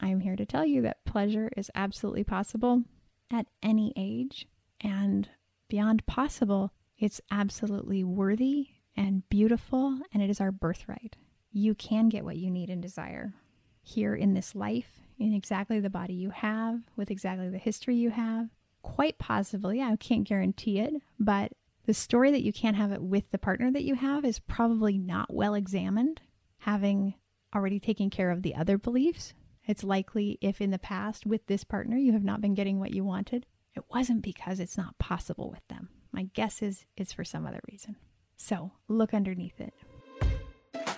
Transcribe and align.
I'm 0.00 0.20
here 0.20 0.36
to 0.36 0.46
tell 0.46 0.64
you 0.64 0.82
that 0.82 1.04
pleasure 1.04 1.50
is 1.56 1.70
absolutely 1.74 2.24
possible 2.24 2.82
at 3.30 3.46
any 3.62 3.92
age. 3.96 4.46
And 4.80 5.28
beyond 5.68 6.06
possible, 6.06 6.72
it's 6.98 7.20
absolutely 7.30 8.02
worthy 8.04 8.68
and 8.96 9.28
beautiful, 9.28 9.98
and 10.12 10.22
it 10.22 10.30
is 10.30 10.40
our 10.40 10.52
birthright. 10.52 11.16
You 11.52 11.74
can 11.74 12.08
get 12.08 12.24
what 12.24 12.36
you 12.36 12.50
need 12.50 12.70
and 12.70 12.82
desire 12.82 13.34
here 13.82 14.14
in 14.14 14.34
this 14.34 14.54
life, 14.54 15.00
in 15.18 15.34
exactly 15.34 15.80
the 15.80 15.90
body 15.90 16.14
you 16.14 16.30
have, 16.30 16.80
with 16.96 17.10
exactly 17.10 17.48
the 17.48 17.58
history 17.58 17.96
you 17.96 18.10
have. 18.10 18.48
Quite 18.82 19.18
possibly, 19.18 19.80
I 19.80 19.96
can't 19.96 20.28
guarantee 20.28 20.78
it, 20.78 20.94
but 21.18 21.52
the 21.86 21.94
story 21.94 22.30
that 22.30 22.42
you 22.42 22.52
can't 22.52 22.76
have 22.76 22.92
it 22.92 23.02
with 23.02 23.30
the 23.30 23.38
partner 23.38 23.70
that 23.70 23.84
you 23.84 23.94
have 23.94 24.24
is 24.24 24.38
probably 24.38 24.98
not 24.98 25.32
well 25.32 25.54
examined, 25.54 26.20
having 26.58 27.14
already 27.54 27.80
taken 27.80 28.10
care 28.10 28.30
of 28.30 28.42
the 28.42 28.54
other 28.54 28.78
beliefs. 28.78 29.34
It's 29.70 29.84
likely 29.84 30.36
if 30.40 30.60
in 30.60 30.72
the 30.72 30.80
past 30.80 31.26
with 31.26 31.46
this 31.46 31.62
partner 31.62 31.96
you 31.96 32.12
have 32.14 32.24
not 32.24 32.40
been 32.40 32.54
getting 32.54 32.80
what 32.80 32.92
you 32.92 33.04
wanted, 33.04 33.46
it 33.76 33.84
wasn't 33.88 34.20
because 34.20 34.58
it's 34.58 34.76
not 34.76 34.98
possible 34.98 35.48
with 35.48 35.64
them. 35.68 35.90
My 36.10 36.24
guess 36.34 36.60
is 36.60 36.86
it's 36.96 37.12
for 37.12 37.22
some 37.22 37.46
other 37.46 37.60
reason. 37.70 37.94
So 38.36 38.72
look 38.88 39.14
underneath 39.14 39.60
it. 39.60 39.72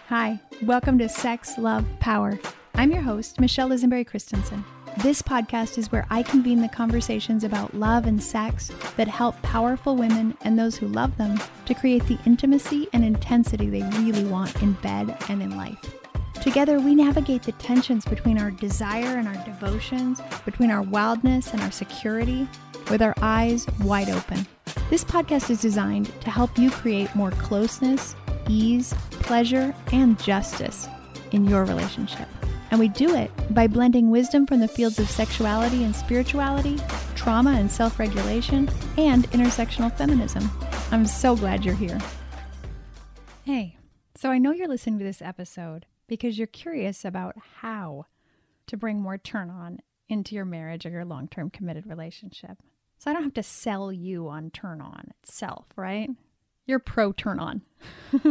Hi, 0.08 0.40
welcome 0.62 0.96
to 1.00 1.08
Sex, 1.10 1.58
Love, 1.58 1.84
Power. 2.00 2.40
I'm 2.74 2.90
your 2.90 3.02
host, 3.02 3.38
Michelle 3.38 3.68
Lisenberry 3.68 4.06
Christensen. 4.06 4.64
This 5.02 5.20
podcast 5.20 5.76
is 5.76 5.92
where 5.92 6.06
I 6.08 6.22
convene 6.22 6.62
the 6.62 6.68
conversations 6.70 7.44
about 7.44 7.74
love 7.74 8.06
and 8.06 8.22
sex 8.22 8.70
that 8.96 9.06
help 9.06 9.40
powerful 9.42 9.96
women 9.96 10.34
and 10.44 10.58
those 10.58 10.76
who 10.76 10.88
love 10.88 11.14
them 11.18 11.38
to 11.66 11.74
create 11.74 12.06
the 12.06 12.18
intimacy 12.24 12.88
and 12.94 13.04
intensity 13.04 13.68
they 13.68 13.82
really 13.98 14.24
want 14.24 14.62
in 14.62 14.72
bed 14.80 15.14
and 15.28 15.42
in 15.42 15.58
life. 15.58 16.01
Together, 16.42 16.80
we 16.80 16.92
navigate 16.92 17.44
the 17.44 17.52
tensions 17.52 18.04
between 18.04 18.36
our 18.36 18.50
desire 18.50 19.16
and 19.16 19.28
our 19.28 19.44
devotions, 19.44 20.20
between 20.44 20.72
our 20.72 20.82
wildness 20.82 21.52
and 21.52 21.62
our 21.62 21.70
security, 21.70 22.48
with 22.90 23.00
our 23.00 23.14
eyes 23.22 23.64
wide 23.82 24.10
open. 24.10 24.44
This 24.90 25.04
podcast 25.04 25.50
is 25.50 25.60
designed 25.60 26.06
to 26.20 26.30
help 26.30 26.58
you 26.58 26.68
create 26.68 27.14
more 27.14 27.30
closeness, 27.30 28.16
ease, 28.48 28.92
pleasure, 29.10 29.72
and 29.92 30.20
justice 30.20 30.88
in 31.30 31.44
your 31.44 31.64
relationship. 31.64 32.26
And 32.72 32.80
we 32.80 32.88
do 32.88 33.14
it 33.14 33.30
by 33.54 33.68
blending 33.68 34.10
wisdom 34.10 34.44
from 34.44 34.58
the 34.58 34.66
fields 34.66 34.98
of 34.98 35.08
sexuality 35.08 35.84
and 35.84 35.94
spirituality, 35.94 36.76
trauma 37.14 37.52
and 37.52 37.70
self 37.70 38.00
regulation, 38.00 38.68
and 38.98 39.30
intersectional 39.30 39.96
feminism. 39.96 40.50
I'm 40.90 41.06
so 41.06 41.36
glad 41.36 41.64
you're 41.64 41.76
here. 41.76 42.00
Hey, 43.44 43.76
so 44.16 44.28
I 44.28 44.38
know 44.38 44.50
you're 44.50 44.66
listening 44.66 44.98
to 44.98 45.04
this 45.04 45.22
episode 45.22 45.86
because 46.12 46.36
you're 46.36 46.46
curious 46.46 47.06
about 47.06 47.34
how 47.60 48.04
to 48.66 48.76
bring 48.76 49.00
more 49.00 49.16
turn 49.16 49.48
on 49.48 49.78
into 50.10 50.34
your 50.34 50.44
marriage 50.44 50.84
or 50.84 50.90
your 50.90 51.06
long 51.06 51.26
term 51.26 51.48
committed 51.48 51.86
relationship. 51.86 52.58
So 52.98 53.10
I 53.10 53.14
don't 53.14 53.22
have 53.22 53.32
to 53.32 53.42
sell 53.42 53.90
you 53.90 54.28
on 54.28 54.50
turn 54.50 54.82
on 54.82 55.10
itself, 55.22 55.68
right? 55.74 56.10
You're 56.66 56.80
pro 56.80 57.12
turn 57.12 57.40
on. 57.40 57.62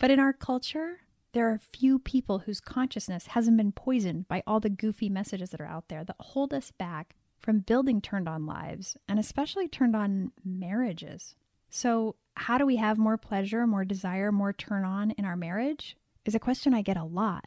but 0.00 0.10
in 0.10 0.18
our 0.18 0.32
culture, 0.32 0.98
there 1.34 1.48
are 1.48 1.60
few 1.72 2.00
people 2.00 2.40
whose 2.40 2.58
consciousness 2.58 3.28
hasn't 3.28 3.56
been 3.56 3.70
poisoned 3.70 4.26
by 4.26 4.42
all 4.44 4.58
the 4.58 4.68
goofy 4.68 5.08
messages 5.08 5.50
that 5.50 5.60
are 5.60 5.66
out 5.66 5.86
there 5.86 6.02
that 6.02 6.16
hold 6.18 6.52
us 6.52 6.72
back 6.72 7.14
from 7.38 7.60
building 7.60 8.00
turned 8.00 8.28
on 8.28 8.44
lives 8.44 8.96
and 9.08 9.20
especially 9.20 9.68
turned 9.68 9.94
on 9.94 10.32
marriages. 10.44 11.36
So, 11.70 12.16
how 12.34 12.58
do 12.58 12.66
we 12.66 12.74
have 12.74 12.98
more 12.98 13.16
pleasure, 13.16 13.68
more 13.68 13.84
desire, 13.84 14.32
more 14.32 14.52
turn 14.52 14.84
on 14.84 15.12
in 15.12 15.24
our 15.24 15.36
marriage? 15.36 15.96
Is 16.28 16.34
a 16.34 16.38
question 16.38 16.74
I 16.74 16.82
get 16.82 16.98
a 16.98 17.04
lot. 17.04 17.46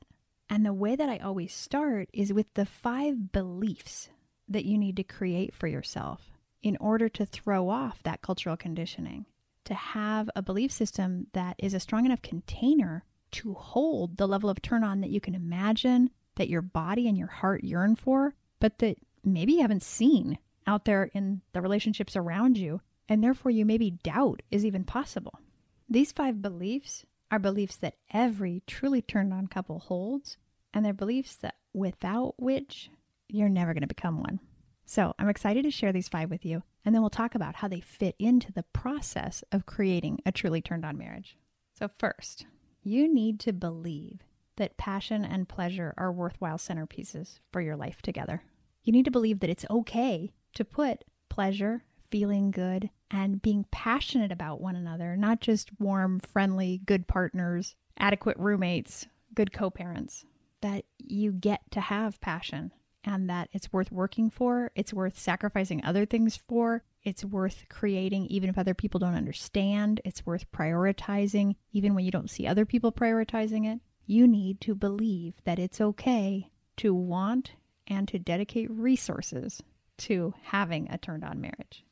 And 0.50 0.66
the 0.66 0.74
way 0.74 0.96
that 0.96 1.08
I 1.08 1.20
always 1.20 1.54
start 1.54 2.10
is 2.14 2.34
with 2.34 2.52
the 2.56 2.66
five 2.66 3.32
beliefs 3.32 4.10
that 4.48 4.66
you 4.66 4.76
need 4.76 4.98
to 4.98 5.04
create 5.04 5.54
for 5.54 5.68
yourself 5.68 6.32
in 6.64 6.78
order 6.78 7.08
to 7.08 7.24
throw 7.28 7.70
off 7.70 8.02
that 8.02 8.24
cultural 8.24 8.58
conditioning, 8.58 9.28
to 9.66 9.76
have 9.76 10.32
a 10.36 10.42
belief 10.42 10.72
system 10.72 11.28
that 11.34 11.58
is 11.60 11.76
a 11.76 11.80
strong 11.80 12.08
enough 12.08 12.24
container 12.24 13.04
to 13.34 13.54
hold 13.54 14.18
the 14.18 14.28
level 14.28 14.50
of 14.50 14.64
turn 14.64 14.84
on 14.84 15.02
that 15.02 15.12
you 15.12 15.22
can 15.22 15.36
imagine, 15.36 16.10
that 16.38 16.50
your 16.50 16.64
body 16.64 17.08
and 17.08 17.16
your 17.16 17.28
heart 17.28 17.64
yearn 17.64 17.96
for, 17.96 18.34
but 18.60 18.80
that 18.80 18.98
maybe 19.24 19.54
you 19.54 19.62
haven't 19.62 19.84
seen 19.84 20.40
out 20.66 20.86
there 20.86 21.04
in 21.14 21.42
the 21.54 21.62
relationships 21.62 22.16
around 22.16 22.58
you, 22.58 22.82
and 23.08 23.24
therefore 23.24 23.52
you 23.52 23.64
maybe 23.64 23.92
doubt 23.92 24.42
is 24.50 24.66
even 24.66 24.84
possible. 24.84 25.40
These 25.88 26.12
five 26.12 26.42
beliefs 26.42 27.06
are 27.32 27.40
beliefs 27.40 27.78
that 27.78 27.96
every 28.14 28.62
truly 28.68 29.02
turned 29.02 29.34
on 29.34 29.48
couple 29.48 29.80
holds, 29.80 30.38
and 30.74 30.86
they're 30.86 30.94
beliefs 30.94 31.36
that 31.38 31.56
without 31.74 32.36
which 32.38 32.92
you're 33.30 33.50
never 33.50 33.74
going 33.74 33.82
to 33.82 33.88
become 33.88 34.20
one. 34.20 34.40
So 34.86 35.16
I'm 35.18 35.30
excited 35.30 35.64
to 35.64 35.72
share 35.72 35.94
these 35.94 36.10
five 36.10 36.30
with 36.30 36.46
you, 36.46 36.64
and 36.84 36.94
then 36.94 37.02
we'll 37.02 37.10
talk 37.10 37.34
about 37.34 37.56
how 37.56 37.70
they 37.70 37.80
fit 37.80 38.16
into 38.20 38.52
the 38.52 38.66
process 38.74 39.44
of 39.52 39.66
creating 39.66 40.20
a 40.26 40.32
truly 40.32 40.62
turned 40.62 40.86
on 40.86 40.98
marriage. 40.98 41.38
So, 41.80 41.90
first, 41.98 42.46
you 42.84 43.12
need 43.12 43.40
to 43.42 43.54
believe 43.54 44.20
that 44.58 44.78
passion 44.78 45.24
and 45.24 45.48
pleasure 45.48 45.94
are 45.98 46.12
worthwhile 46.12 46.58
centerpieces 46.58 47.40
for 47.52 47.62
your 47.62 47.78
life 47.78 48.02
together. 48.02 48.44
You 48.84 48.92
need 48.92 49.06
to 49.06 49.12
believe 49.12 49.40
that 49.40 49.50
it's 49.50 49.66
okay 49.70 50.34
to 50.56 50.66
put 50.66 51.06
pleasure, 51.30 51.86
feeling 52.10 52.52
good, 52.52 52.90
and 53.12 53.42
being 53.42 53.66
passionate 53.72 54.32
about 54.32 54.62
one 54.62 54.76
another, 54.76 55.18
not 55.18 55.42
just 55.42 55.70
warm, 55.80 56.20
friendly, 56.20 56.82
good 56.86 57.08
partners, 57.08 57.76
adequate 57.98 58.38
roommates, 58.38 59.06
good 59.36 59.52
co 59.52 59.70
parents, 59.70 60.26
that 60.62 60.86
you 60.98 61.32
get 61.32 61.60
to 61.72 61.82
have 61.82 62.22
passion 62.22 62.72
and 63.04 63.30
that 63.30 63.50
it's 63.52 63.74
worth 63.74 63.92
working 63.92 64.30
for, 64.30 64.72
it's 64.76 64.94
worth 64.94 65.20
sacrificing 65.20 65.84
other 65.84 66.06
things 66.06 66.38
for, 66.48 66.84
it's 67.04 67.26
worth 67.26 67.66
creating 67.68 68.28
even 68.28 68.50
if 68.50 68.58
other 68.58 68.76
people 68.76 69.00
don't 69.00 69.16
understand, 69.16 70.00
it's 70.06 70.26
worth 70.26 70.50
prioritizing 70.52 71.56
even 71.74 71.96
when 71.96 72.06
you 72.06 72.12
don't 72.12 72.30
see 72.30 72.48
other 72.48 72.66
people 72.66 72.92
prioritizing 72.92 73.72
it. 73.72 73.80
You 74.06 74.28
need 74.28 74.62
to 74.62 74.76
believe 74.76 75.34
that 75.46 75.60
it's 75.60 75.82
okay 75.82 76.50
to 76.78 76.94
want 76.94 77.54
and 77.88 78.08
to 78.08 78.20
dedicate 78.20 78.70
resources 78.72 79.62
to 79.98 80.34
having 80.44 80.90
a 80.90 80.98
turned 80.98 81.24
on 81.24 81.42
marriage. 81.42 81.84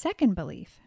Second 0.00 0.36
belief, 0.36 0.78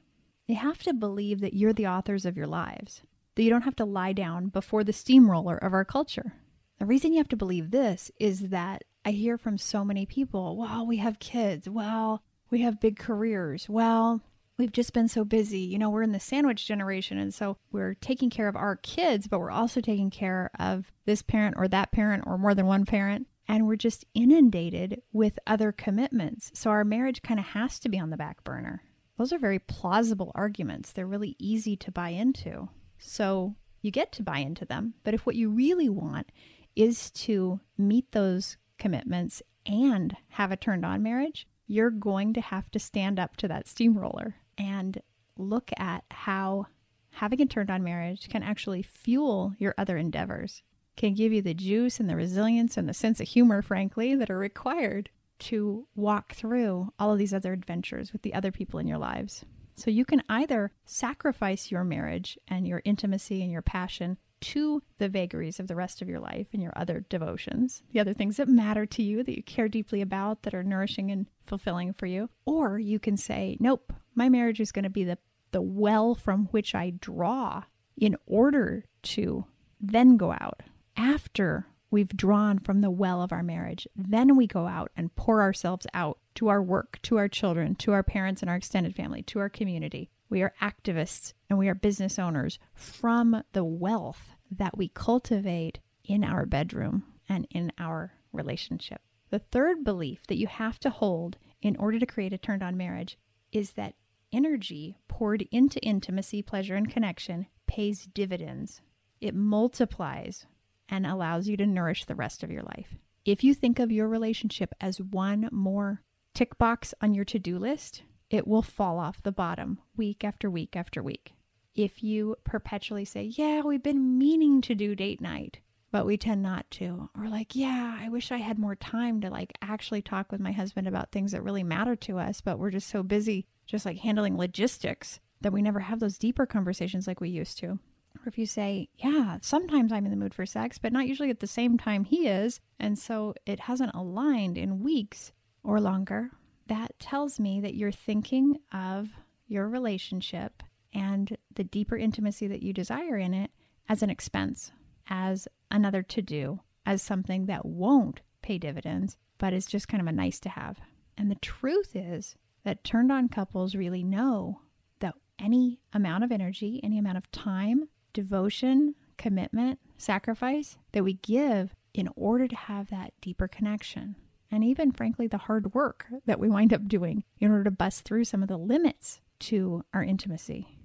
you 0.47 0.55
have 0.55 0.83
to 0.83 0.93
believe 0.93 1.41
that 1.41 1.53
you're 1.53 1.73
the 1.73 1.85
authors 1.85 2.25
of 2.25 2.37
your 2.37 2.47
lives, 2.47 3.01
that 3.35 3.43
you 3.43 3.49
don't 3.49 3.63
have 3.63 3.75
to 3.75 3.83
lie 3.83 4.13
down 4.13 4.47
before 4.47 4.85
the 4.85 4.93
steamroller 4.93 5.57
of 5.57 5.73
our 5.73 5.83
culture. 5.83 6.31
The 6.79 6.85
reason 6.85 7.11
you 7.11 7.17
have 7.17 7.27
to 7.27 7.35
believe 7.35 7.71
this 7.71 8.09
is 8.21 8.39
that 8.51 8.85
I 9.03 9.11
hear 9.11 9.37
from 9.37 9.57
so 9.57 9.83
many 9.83 10.05
people, 10.05 10.55
well, 10.55 10.87
we 10.87 10.95
have 10.99 11.19
kids. 11.19 11.67
Well, 11.67 12.23
we 12.49 12.61
have 12.61 12.79
big 12.79 12.97
careers. 12.97 13.67
Well, 13.67 14.21
we've 14.57 14.71
just 14.71 14.93
been 14.93 15.09
so 15.09 15.25
busy. 15.25 15.59
You 15.59 15.77
know, 15.77 15.89
we're 15.89 16.03
in 16.03 16.13
the 16.13 16.19
sandwich 16.21 16.65
generation. 16.65 17.17
And 17.17 17.33
so 17.33 17.57
we're 17.69 17.95
taking 17.95 18.29
care 18.29 18.47
of 18.47 18.55
our 18.55 18.77
kids, 18.77 19.27
but 19.27 19.39
we're 19.39 19.51
also 19.51 19.81
taking 19.81 20.09
care 20.09 20.51
of 20.57 20.89
this 21.03 21.21
parent 21.21 21.55
or 21.57 21.67
that 21.67 21.91
parent 21.91 22.23
or 22.25 22.37
more 22.37 22.55
than 22.55 22.65
one 22.65 22.85
parent. 22.85 23.27
And 23.45 23.67
we're 23.67 23.75
just 23.75 24.05
inundated 24.13 25.01
with 25.11 25.37
other 25.45 25.73
commitments. 25.73 26.49
So 26.53 26.69
our 26.69 26.85
marriage 26.85 27.21
kind 27.21 27.41
of 27.41 27.47
has 27.47 27.77
to 27.79 27.89
be 27.89 27.99
on 27.99 28.09
the 28.09 28.15
back 28.15 28.45
burner. 28.45 28.83
Those 29.21 29.33
are 29.33 29.37
very 29.37 29.59
plausible 29.59 30.31
arguments. 30.33 30.91
They're 30.91 31.05
really 31.05 31.35
easy 31.37 31.77
to 31.77 31.91
buy 31.91 32.09
into. 32.09 32.69
So 32.97 33.53
you 33.83 33.91
get 33.91 34.11
to 34.13 34.23
buy 34.23 34.39
into 34.39 34.65
them. 34.65 34.95
But 35.03 35.13
if 35.13 35.27
what 35.27 35.35
you 35.35 35.51
really 35.51 35.89
want 35.89 36.31
is 36.75 37.11
to 37.11 37.59
meet 37.77 38.13
those 38.13 38.57
commitments 38.79 39.43
and 39.63 40.17
have 40.29 40.51
a 40.51 40.57
turned 40.57 40.83
on 40.83 41.03
marriage, 41.03 41.45
you're 41.67 41.91
going 41.91 42.33
to 42.33 42.41
have 42.41 42.71
to 42.71 42.79
stand 42.79 43.19
up 43.19 43.37
to 43.37 43.47
that 43.47 43.67
steamroller 43.67 44.37
and 44.57 44.99
look 45.37 45.69
at 45.77 46.03
how 46.09 46.65
having 47.11 47.41
a 47.41 47.45
turned 47.45 47.69
on 47.69 47.83
marriage 47.83 48.27
can 48.27 48.41
actually 48.41 48.81
fuel 48.81 49.53
your 49.59 49.75
other 49.77 49.97
endeavors, 49.97 50.63
can 50.97 51.13
give 51.13 51.31
you 51.31 51.43
the 51.43 51.53
juice 51.53 51.99
and 51.99 52.09
the 52.09 52.15
resilience 52.15 52.75
and 52.75 52.89
the 52.89 52.93
sense 52.95 53.19
of 53.19 53.27
humor, 53.27 53.61
frankly, 53.61 54.15
that 54.15 54.31
are 54.31 54.39
required 54.39 55.11
to 55.41 55.87
walk 55.95 56.33
through 56.33 56.91
all 56.99 57.11
of 57.11 57.17
these 57.17 57.33
other 57.33 57.53
adventures 57.53 58.13
with 58.13 58.21
the 58.21 58.33
other 58.33 58.51
people 58.51 58.79
in 58.79 58.87
your 58.87 58.97
lives. 58.97 59.43
So 59.75 59.89
you 59.89 60.05
can 60.05 60.21
either 60.29 60.71
sacrifice 60.85 61.71
your 61.71 61.83
marriage 61.83 62.37
and 62.47 62.67
your 62.67 62.81
intimacy 62.85 63.41
and 63.41 63.51
your 63.51 63.61
passion 63.61 64.17
to 64.41 64.81
the 64.97 65.09
vagaries 65.09 65.59
of 65.59 65.67
the 65.67 65.75
rest 65.75 66.01
of 66.01 66.09
your 66.09 66.19
life 66.19 66.47
and 66.53 66.61
your 66.61 66.73
other 66.75 67.05
devotions, 67.09 67.83
the 67.91 67.99
other 67.99 68.13
things 68.13 68.37
that 68.37 68.47
matter 68.47 68.85
to 68.85 69.03
you, 69.03 69.23
that 69.23 69.35
you 69.35 69.43
care 69.43 69.67
deeply 69.67 70.01
about, 70.01 70.43
that 70.43 70.53
are 70.53 70.63
nourishing 70.63 71.11
and 71.11 71.27
fulfilling 71.45 71.93
for 71.93 72.05
you. 72.05 72.29
Or 72.45 72.79
you 72.79 72.99
can 72.99 73.17
say, 73.17 73.57
nope, 73.59 73.93
my 74.15 74.29
marriage 74.29 74.59
is 74.59 74.71
going 74.71 74.83
to 74.83 74.89
be 74.89 75.03
the, 75.03 75.17
the 75.51 75.61
well 75.61 76.15
from 76.15 76.45
which 76.47 76.75
I 76.75 76.91
draw 76.91 77.63
in 77.97 78.17
order 78.25 78.85
to 79.03 79.45
then 79.79 80.17
go 80.17 80.31
out 80.31 80.61
after 80.97 81.67
we've 81.91 82.15
drawn 82.15 82.57
from 82.57 82.81
the 82.81 82.89
well 82.89 83.21
of 83.21 83.31
our 83.31 83.43
marriage. 83.43 83.87
Then 83.95 84.35
we 84.35 84.47
go 84.47 84.65
out 84.65 84.91
and 84.95 85.15
pour 85.15 85.41
ourselves 85.41 85.85
out 85.93 86.17
to 86.35 86.47
our 86.47 86.63
work, 86.63 86.97
to 87.03 87.17
our 87.17 87.27
children, 87.27 87.75
to 87.75 87.91
our 87.91 88.01
parents 88.01 88.41
and 88.41 88.49
our 88.49 88.55
extended 88.55 88.95
family, 88.95 89.21
to 89.23 89.39
our 89.39 89.49
community. 89.49 90.09
We 90.29 90.41
are 90.41 90.53
activists 90.61 91.33
and 91.49 91.59
we 91.59 91.67
are 91.67 91.75
business 91.75 92.17
owners 92.17 92.57
from 92.73 93.43
the 93.51 93.65
wealth 93.65 94.31
that 94.49 94.77
we 94.77 94.87
cultivate 94.87 95.79
in 96.05 96.23
our 96.23 96.45
bedroom 96.45 97.03
and 97.27 97.45
in 97.51 97.71
our 97.77 98.13
relationship. 98.31 99.01
The 99.29 99.39
third 99.39 99.83
belief 99.83 100.25
that 100.27 100.37
you 100.37 100.47
have 100.47 100.79
to 100.79 100.89
hold 100.89 101.37
in 101.61 101.75
order 101.75 101.99
to 101.99 102.05
create 102.05 102.33
a 102.33 102.37
turned 102.37 102.63
on 102.63 102.77
marriage 102.77 103.17
is 103.51 103.73
that 103.73 103.95
energy 104.31 104.97
poured 105.07 105.47
into 105.51 105.79
intimacy, 105.81 106.41
pleasure, 106.41 106.75
and 106.75 106.89
connection 106.89 107.47
pays 107.67 108.07
dividends. 108.13 108.81
It 109.19 109.35
multiplies 109.35 110.45
and 110.91 111.07
allows 111.07 111.47
you 111.47 111.57
to 111.57 111.65
nourish 111.65 112.05
the 112.05 112.15
rest 112.15 112.43
of 112.43 112.51
your 112.51 112.61
life. 112.61 112.95
If 113.25 113.43
you 113.43 113.53
think 113.53 113.79
of 113.79 113.91
your 113.91 114.07
relationship 114.07 114.75
as 114.81 115.01
one 115.01 115.49
more 115.51 116.03
tick 116.35 116.57
box 116.57 116.93
on 117.01 117.13
your 117.13 117.25
to 117.25 117.39
do 117.39 117.57
list, 117.57 118.03
it 118.29 118.47
will 118.47 118.61
fall 118.61 118.99
off 118.99 119.23
the 119.23 119.31
bottom 119.31 119.79
week 119.95 120.23
after 120.23 120.49
week 120.49 120.75
after 120.75 121.01
week. 121.01 121.33
If 121.73 122.03
you 122.03 122.35
perpetually 122.43 123.05
say, 123.05 123.23
Yeah, 123.23 123.61
we've 123.61 123.83
been 123.83 124.17
meaning 124.17 124.61
to 124.61 124.75
do 124.75 124.93
date 124.93 125.21
night, 125.21 125.59
but 125.91 126.05
we 126.05 126.17
tend 126.17 126.43
not 126.43 126.69
to, 126.71 127.09
or 127.17 127.29
like, 127.29 127.55
Yeah, 127.55 127.97
I 127.99 128.09
wish 128.09 128.31
I 128.31 128.37
had 128.37 128.59
more 128.59 128.75
time 128.75 129.21
to 129.21 129.29
like 129.29 129.53
actually 129.61 130.01
talk 130.01 130.31
with 130.31 130.41
my 130.41 130.51
husband 130.51 130.87
about 130.87 131.11
things 131.11 131.31
that 131.31 131.43
really 131.43 131.63
matter 131.63 131.95
to 131.95 132.19
us, 132.19 132.41
but 132.41 132.59
we're 132.59 132.71
just 132.71 132.89
so 132.89 133.03
busy 133.03 133.47
just 133.71 133.85
like 133.85 133.99
handling 133.99 134.37
logistics 134.37 135.19
that 135.39 135.53
we 135.53 135.61
never 135.61 135.79
have 135.79 135.99
those 135.99 136.17
deeper 136.17 136.45
conversations 136.45 137.07
like 137.07 137.21
we 137.21 137.29
used 137.29 137.57
to. 137.59 137.79
Or 138.23 138.27
if 138.27 138.37
you 138.37 138.45
say, 138.45 138.89
Yeah, 138.97 139.37
sometimes 139.41 139.91
I'm 139.91 140.05
in 140.05 140.11
the 140.11 140.17
mood 140.17 140.33
for 140.33 140.45
sex, 140.45 140.77
but 140.77 140.93
not 140.93 141.07
usually 141.07 141.29
at 141.29 141.39
the 141.39 141.47
same 141.47 141.77
time 141.77 142.03
he 142.03 142.27
is, 142.27 142.59
and 142.79 142.97
so 142.97 143.33
it 143.45 143.61
hasn't 143.61 143.95
aligned 143.95 144.57
in 144.57 144.83
weeks 144.83 145.31
or 145.63 145.79
longer, 145.79 146.29
that 146.67 146.97
tells 146.99 147.39
me 147.39 147.61
that 147.61 147.75
you're 147.75 147.91
thinking 147.91 148.57
of 148.71 149.09
your 149.47 149.67
relationship 149.67 150.63
and 150.93 151.37
the 151.55 151.63
deeper 151.63 151.97
intimacy 151.97 152.47
that 152.47 152.63
you 152.63 152.73
desire 152.73 153.17
in 153.17 153.33
it 153.33 153.51
as 153.89 154.03
an 154.03 154.09
expense, 154.09 154.71
as 155.09 155.47
another 155.69 156.03
to 156.03 156.21
do, 156.21 156.59
as 156.85 157.01
something 157.01 157.45
that 157.45 157.65
won't 157.65 158.21
pay 158.41 158.57
dividends, 158.57 159.17
but 159.37 159.53
is 159.53 159.65
just 159.65 159.87
kind 159.87 160.01
of 160.01 160.07
a 160.07 160.11
nice 160.11 160.39
to 160.39 160.49
have. 160.49 160.79
And 161.17 161.29
the 161.29 161.35
truth 161.35 161.95
is 161.95 162.35
that 162.63 162.83
turned 162.83 163.11
on 163.11 163.29
couples 163.29 163.75
really 163.75 164.03
know 164.03 164.61
that 164.99 165.15
any 165.39 165.79
amount 165.93 166.23
of 166.23 166.31
energy, 166.31 166.79
any 166.83 166.97
amount 166.97 167.17
of 167.17 167.31
time, 167.31 167.89
devotion, 168.13 168.95
commitment, 169.17 169.79
sacrifice 169.97 170.77
that 170.91 171.03
we 171.03 171.13
give 171.13 171.75
in 171.93 172.09
order 172.15 172.47
to 172.47 172.55
have 172.55 172.89
that 172.89 173.13
deeper 173.21 173.47
connection. 173.47 174.15
And 174.49 174.63
even, 174.63 174.91
frankly, 174.91 175.27
the 175.27 175.37
hard 175.37 175.73
work 175.73 176.05
that 176.25 176.39
we 176.39 176.49
wind 176.49 176.73
up 176.73 176.87
doing 176.87 177.23
in 177.39 177.51
order 177.51 177.63
to 177.65 177.71
bust 177.71 178.03
through 178.03 178.25
some 178.25 178.41
of 178.41 178.49
the 178.49 178.57
limits 178.57 179.21
to 179.39 179.83
our 179.93 180.03
intimacy. 180.03 180.77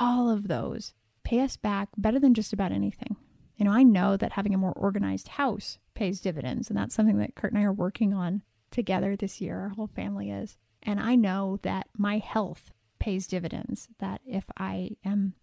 All 0.00 0.28
of 0.28 0.48
those 0.48 0.94
pay 1.22 1.40
us 1.40 1.56
back 1.56 1.88
better 1.96 2.18
than 2.18 2.34
just 2.34 2.52
about 2.52 2.72
anything. 2.72 3.16
You 3.56 3.66
know, 3.66 3.72
I 3.72 3.84
know 3.84 4.16
that 4.16 4.32
having 4.32 4.54
a 4.54 4.58
more 4.58 4.72
organized 4.72 5.28
house 5.28 5.78
pays 5.94 6.20
dividends, 6.20 6.68
and 6.68 6.76
that's 6.76 6.94
something 6.94 7.18
that 7.18 7.36
Kurt 7.36 7.52
and 7.52 7.60
I 7.60 7.64
are 7.64 7.72
working 7.72 8.12
on 8.12 8.42
together 8.70 9.14
this 9.14 9.40
year. 9.40 9.60
Our 9.60 9.68
whole 9.68 9.88
family 9.88 10.30
is. 10.30 10.56
And 10.82 10.98
I 10.98 11.14
know 11.14 11.58
that 11.62 11.86
my 11.96 12.18
health 12.18 12.72
pays 12.98 13.26
dividends, 13.26 13.88
that 13.98 14.20
if 14.26 14.44
I 14.56 14.96
am 15.04 15.34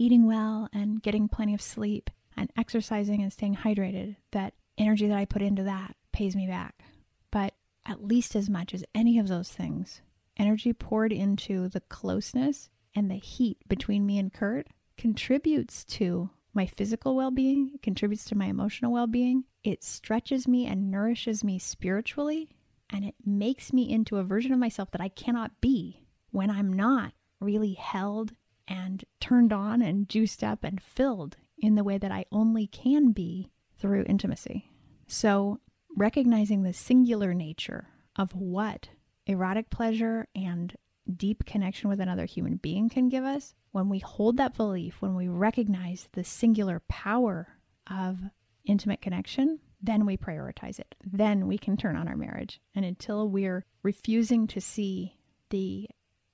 eating 0.00 0.26
well 0.26 0.68
and 0.72 1.02
getting 1.02 1.28
plenty 1.28 1.54
of 1.54 1.62
sleep 1.62 2.10
and 2.36 2.50
exercising 2.56 3.22
and 3.22 3.32
staying 3.32 3.56
hydrated, 3.56 4.16
that 4.32 4.54
energy 4.76 5.08
that 5.08 5.18
I 5.18 5.24
put 5.24 5.42
into 5.42 5.64
that 5.64 5.96
pays 6.12 6.36
me 6.36 6.46
back. 6.46 6.82
But 7.30 7.54
at 7.84 8.04
least 8.04 8.36
as 8.36 8.48
much 8.48 8.74
as 8.74 8.84
any 8.94 9.18
of 9.18 9.28
those 9.28 9.50
things, 9.50 10.00
energy 10.36 10.72
poured 10.72 11.12
into 11.12 11.68
the 11.68 11.80
closeness 11.80 12.70
and 12.94 13.10
the 13.10 13.16
heat 13.16 13.58
between 13.68 14.06
me 14.06 14.18
and 14.18 14.32
Kurt 14.32 14.68
contributes 14.96 15.84
to 15.84 16.30
my 16.54 16.66
physical 16.66 17.14
well 17.14 17.30
being, 17.30 17.72
it 17.74 17.82
contributes 17.82 18.24
to 18.26 18.34
my 18.34 18.46
emotional 18.46 18.92
well 18.92 19.06
being. 19.06 19.44
It 19.62 19.84
stretches 19.84 20.48
me 20.48 20.66
and 20.66 20.90
nourishes 20.90 21.44
me 21.44 21.58
spiritually, 21.58 22.48
and 22.90 23.04
it 23.04 23.14
makes 23.24 23.72
me 23.72 23.90
into 23.90 24.16
a 24.16 24.24
version 24.24 24.52
of 24.52 24.58
myself 24.58 24.90
that 24.92 25.00
I 25.00 25.08
cannot 25.08 25.60
be 25.60 26.04
when 26.30 26.50
I'm 26.50 26.72
not 26.72 27.12
really 27.40 27.74
held 27.74 28.32
and 28.68 29.04
turned 29.20 29.52
on 29.52 29.82
and 29.82 30.08
juiced 30.08 30.44
up 30.44 30.62
and 30.62 30.80
filled 30.80 31.36
in 31.58 31.74
the 31.74 31.84
way 31.84 31.98
that 31.98 32.12
I 32.12 32.24
only 32.30 32.66
can 32.66 33.12
be 33.12 33.50
through 33.78 34.04
intimacy. 34.06 34.70
So, 35.06 35.60
recognizing 35.96 36.62
the 36.62 36.72
singular 36.72 37.34
nature 37.34 37.88
of 38.16 38.32
what 38.34 38.90
erotic 39.26 39.70
pleasure 39.70 40.26
and 40.34 40.76
deep 41.16 41.44
connection 41.44 41.88
with 41.88 42.00
another 42.00 42.26
human 42.26 42.56
being 42.56 42.88
can 42.88 43.08
give 43.08 43.24
us, 43.24 43.54
when 43.72 43.88
we 43.88 43.98
hold 43.98 44.36
that 44.36 44.56
belief, 44.56 45.00
when 45.00 45.14
we 45.14 45.28
recognize 45.28 46.08
the 46.12 46.24
singular 46.24 46.82
power 46.88 47.48
of 47.90 48.18
intimate 48.64 49.00
connection, 49.00 49.60
then 49.80 50.04
we 50.04 50.16
prioritize 50.16 50.78
it. 50.78 50.94
Then 51.04 51.46
we 51.46 51.58
can 51.58 51.76
turn 51.76 51.96
on 51.96 52.08
our 52.08 52.16
marriage. 52.16 52.60
And 52.74 52.84
until 52.84 53.28
we're 53.28 53.64
refusing 53.82 54.46
to 54.48 54.60
see 54.60 55.16
the 55.50 55.88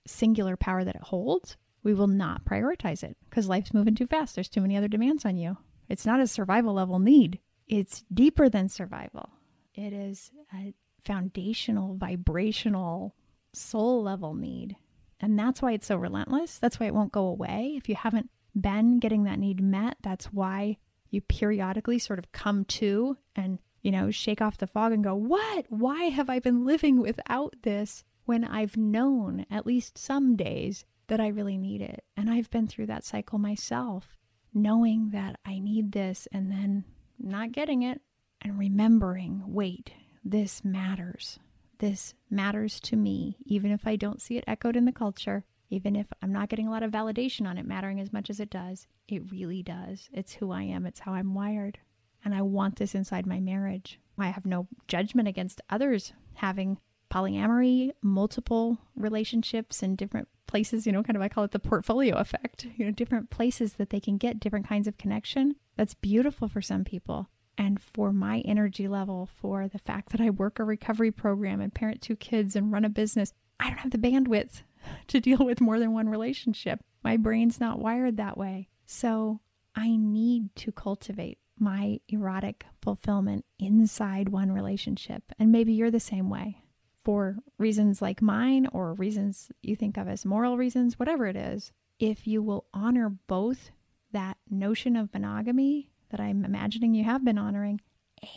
singular 0.07 0.57
power 0.57 0.85
that 0.85 0.97
it 0.97 1.03
holds, 1.03 1.57
we 1.85 1.95
will 1.95 2.09
not 2.09 2.45
prioritize 2.45 3.05
it 3.05 3.17
because 3.29 3.49
life's 3.49 3.75
moving 3.75 3.95
too 3.95 4.07
fast. 4.07 4.35
There's 4.35 4.49
too 4.49 4.63
many 4.63 4.77
other 4.77 4.89
demands 4.89 5.25
on 5.25 5.37
you. 5.37 5.59
It's 5.89 6.07
not 6.07 6.19
a 6.19 6.27
survival 6.27 6.75
level 6.75 6.99
need, 6.99 7.39
it's 7.69 8.05
deeper 8.13 8.49
than 8.49 8.69
survival. 8.69 9.31
It 9.75 9.93
is 9.93 10.31
a 10.53 10.75
foundational, 11.05 11.95
vibrational, 11.95 13.15
soul 13.53 14.03
level 14.03 14.35
need. 14.35 14.77
And 15.21 15.39
that's 15.39 15.63
why 15.63 15.73
it's 15.73 15.87
so 15.87 15.97
relentless. 15.97 16.59
That's 16.59 16.81
why 16.81 16.87
it 16.87 16.95
won't 16.95 17.13
go 17.13 17.27
away. 17.27 17.75
If 17.77 17.89
you 17.89 17.95
haven't 17.95 18.31
been 18.59 18.99
getting 18.99 19.25
that 19.25 19.39
need 19.39 19.63
met, 19.63 19.97
that's 20.03 20.27
why 20.27 20.79
you 21.11 21.21
periodically 21.21 21.99
sort 21.99 22.19
of 22.19 22.33
come 22.33 22.65
to 22.65 23.17
and, 23.37 23.59
you 23.83 23.91
know, 23.91 24.11
shake 24.11 24.41
off 24.41 24.59
the 24.59 24.67
fog 24.67 24.93
and 24.93 25.05
go, 25.05 25.15
What? 25.15 25.67
Why 25.69 26.05
have 26.05 26.31
I 26.31 26.39
been 26.39 26.65
living 26.65 27.01
without 27.01 27.55
this 27.63 28.05
when 28.25 28.45
I've 28.45 28.77
known 28.77 29.45
at 29.51 29.67
least 29.67 29.99
some 29.99 30.37
days 30.37 30.85
that 31.09 31.21
I 31.21 31.29
really 31.29 31.59
need 31.59 31.81
it? 31.81 32.05
And 32.17 32.31
I've 32.31 32.51
been 32.51 32.67
through 32.67 32.87
that 32.87 33.05
cycle 33.05 33.39
myself, 33.39 34.17
knowing 34.53 35.11
that 35.11 35.39
I 35.45 35.59
need 35.59 35.93
this 35.93 36.29
and 36.33 36.51
then 36.51 36.85
not 37.19 37.53
getting 37.53 37.83
it 37.83 38.01
and 38.41 38.59
remembering, 38.59 39.43
wait, 39.47 39.93
this 40.25 40.65
matters. 40.65 41.39
This 41.79 42.15
matters 42.31 42.81
to 42.81 42.97
me, 42.97 43.37
even 43.45 43.71
if 43.73 43.87
I 43.87 43.97
don't 43.97 44.23
see 44.23 44.37
it 44.37 44.45
echoed 44.47 44.77
in 44.77 44.85
the 44.85 44.93
culture, 44.93 45.45
even 45.71 45.97
if 45.97 46.07
I'm 46.23 46.33
not 46.33 46.49
getting 46.49 46.69
a 46.69 46.71
lot 46.71 46.83
of 46.83 46.93
validation 46.93 47.47
on 47.47 47.59
it 47.59 47.67
mattering 47.67 48.01
as 48.01 48.13
much 48.13 48.31
as 48.31 48.41
it 48.41 48.51
does. 48.51 48.87
It 49.09 49.31
really 49.31 49.63
does. 49.63 50.09
It's 50.13 50.35
who 50.35 50.53
I 50.53 50.63
am, 50.63 50.87
it's 50.87 51.01
how 51.01 51.15
I'm 51.15 51.35
wired. 51.35 51.79
And 52.25 52.35
I 52.35 52.43
want 52.43 52.77
this 52.77 52.95
inside 52.95 53.27
my 53.27 53.41
marriage. 53.41 53.99
I 54.19 54.29
have 54.29 54.47
no 54.47 54.69
judgment 54.89 55.29
against 55.29 55.61
others 55.69 56.13
having 56.35 56.79
polyamory, 57.15 57.93
multiple 58.03 58.79
relationships 58.97 59.83
in 59.83 59.95
different 59.95 60.29
places, 60.47 60.87
you 60.87 60.93
know, 60.93 61.03
kind 61.03 61.17
of 61.17 61.23
I 61.23 61.29
call 61.29 61.45
it 61.45 61.53
the 61.53 61.59
portfolio 61.59 62.17
effect, 62.17 62.67
you 62.77 62.85
know, 62.85 62.91
different 62.91 63.31
places 63.31 63.75
that 63.75 63.91
they 63.91 64.01
can 64.01 64.19
get 64.19 64.41
different 64.41 64.69
kinds 64.69 64.89
of 64.89 64.99
connection. 64.99 65.55
That's 65.77 65.95
beautiful 65.95 66.49
for 66.49 66.61
some 66.61 66.85
people 66.85 67.29
and 67.57 67.81
for 67.81 68.13
my 68.13 68.41
energy 68.41 68.89
level, 68.89 69.27
for 69.27 69.69
the 69.69 69.79
fact 69.79 70.11
that 70.11 70.21
I 70.21 70.31
work 70.31 70.59
a 70.59 70.65
recovery 70.65 71.13
program 71.13 71.61
and 71.61 71.73
parent 71.73 72.03
two 72.03 72.17
kids 72.17 72.57
and 72.57 72.73
run 72.73 72.85
a 72.85 72.89
business, 72.89 73.33
I 73.61 73.69
don't 73.69 73.79
have 73.79 73.93
the 73.93 73.99
bandwidth 73.99 74.63
to 75.09 75.21
deal 75.21 75.39
with 75.39 75.61
more 75.61 75.79
than 75.79 75.93
one 75.93 76.09
relationship. 76.09 76.81
My 77.05 77.17
brain's 77.17 77.61
not 77.61 77.79
wired 77.79 78.17
that 78.17 78.37
way. 78.37 78.69
So 78.87 79.41
I 79.77 79.97
need 79.97 80.55
to 80.57 80.73
cultivate 80.73 81.39
my 81.59 82.01
erotic 82.09 82.67
fulfillment 82.75 83.45
inside 83.61 84.31
one 84.31 84.51
relationship. 84.51 85.23
And 85.39 85.53
maybe 85.53 85.73
you're 85.73 85.93
the 85.93 86.01
same 86.01 86.29
way 86.29 86.64
for 87.05 87.37
reasons 87.59 88.01
like 88.01 88.23
mine 88.23 88.67
or 88.73 88.95
reasons 88.95 89.53
you 89.63 89.77
think 89.77 89.97
of 89.97 90.09
as 90.09 90.25
moral 90.25 90.57
reasons, 90.57 90.99
whatever 90.99 91.27
it 91.27 91.37
is. 91.37 91.73
If 91.99 92.27
you 92.27 92.43
will 92.43 92.67
honor 92.73 93.11
both 93.27 93.71
that 94.13 94.39
notion 94.51 94.97
of 94.97 95.13
monogamy 95.13 95.91
that 96.11 96.21
I'm 96.21 96.45
imagining 96.45 96.95
you 96.95 97.05
have 97.05 97.25
been 97.25 97.39
honoring, 97.39 97.81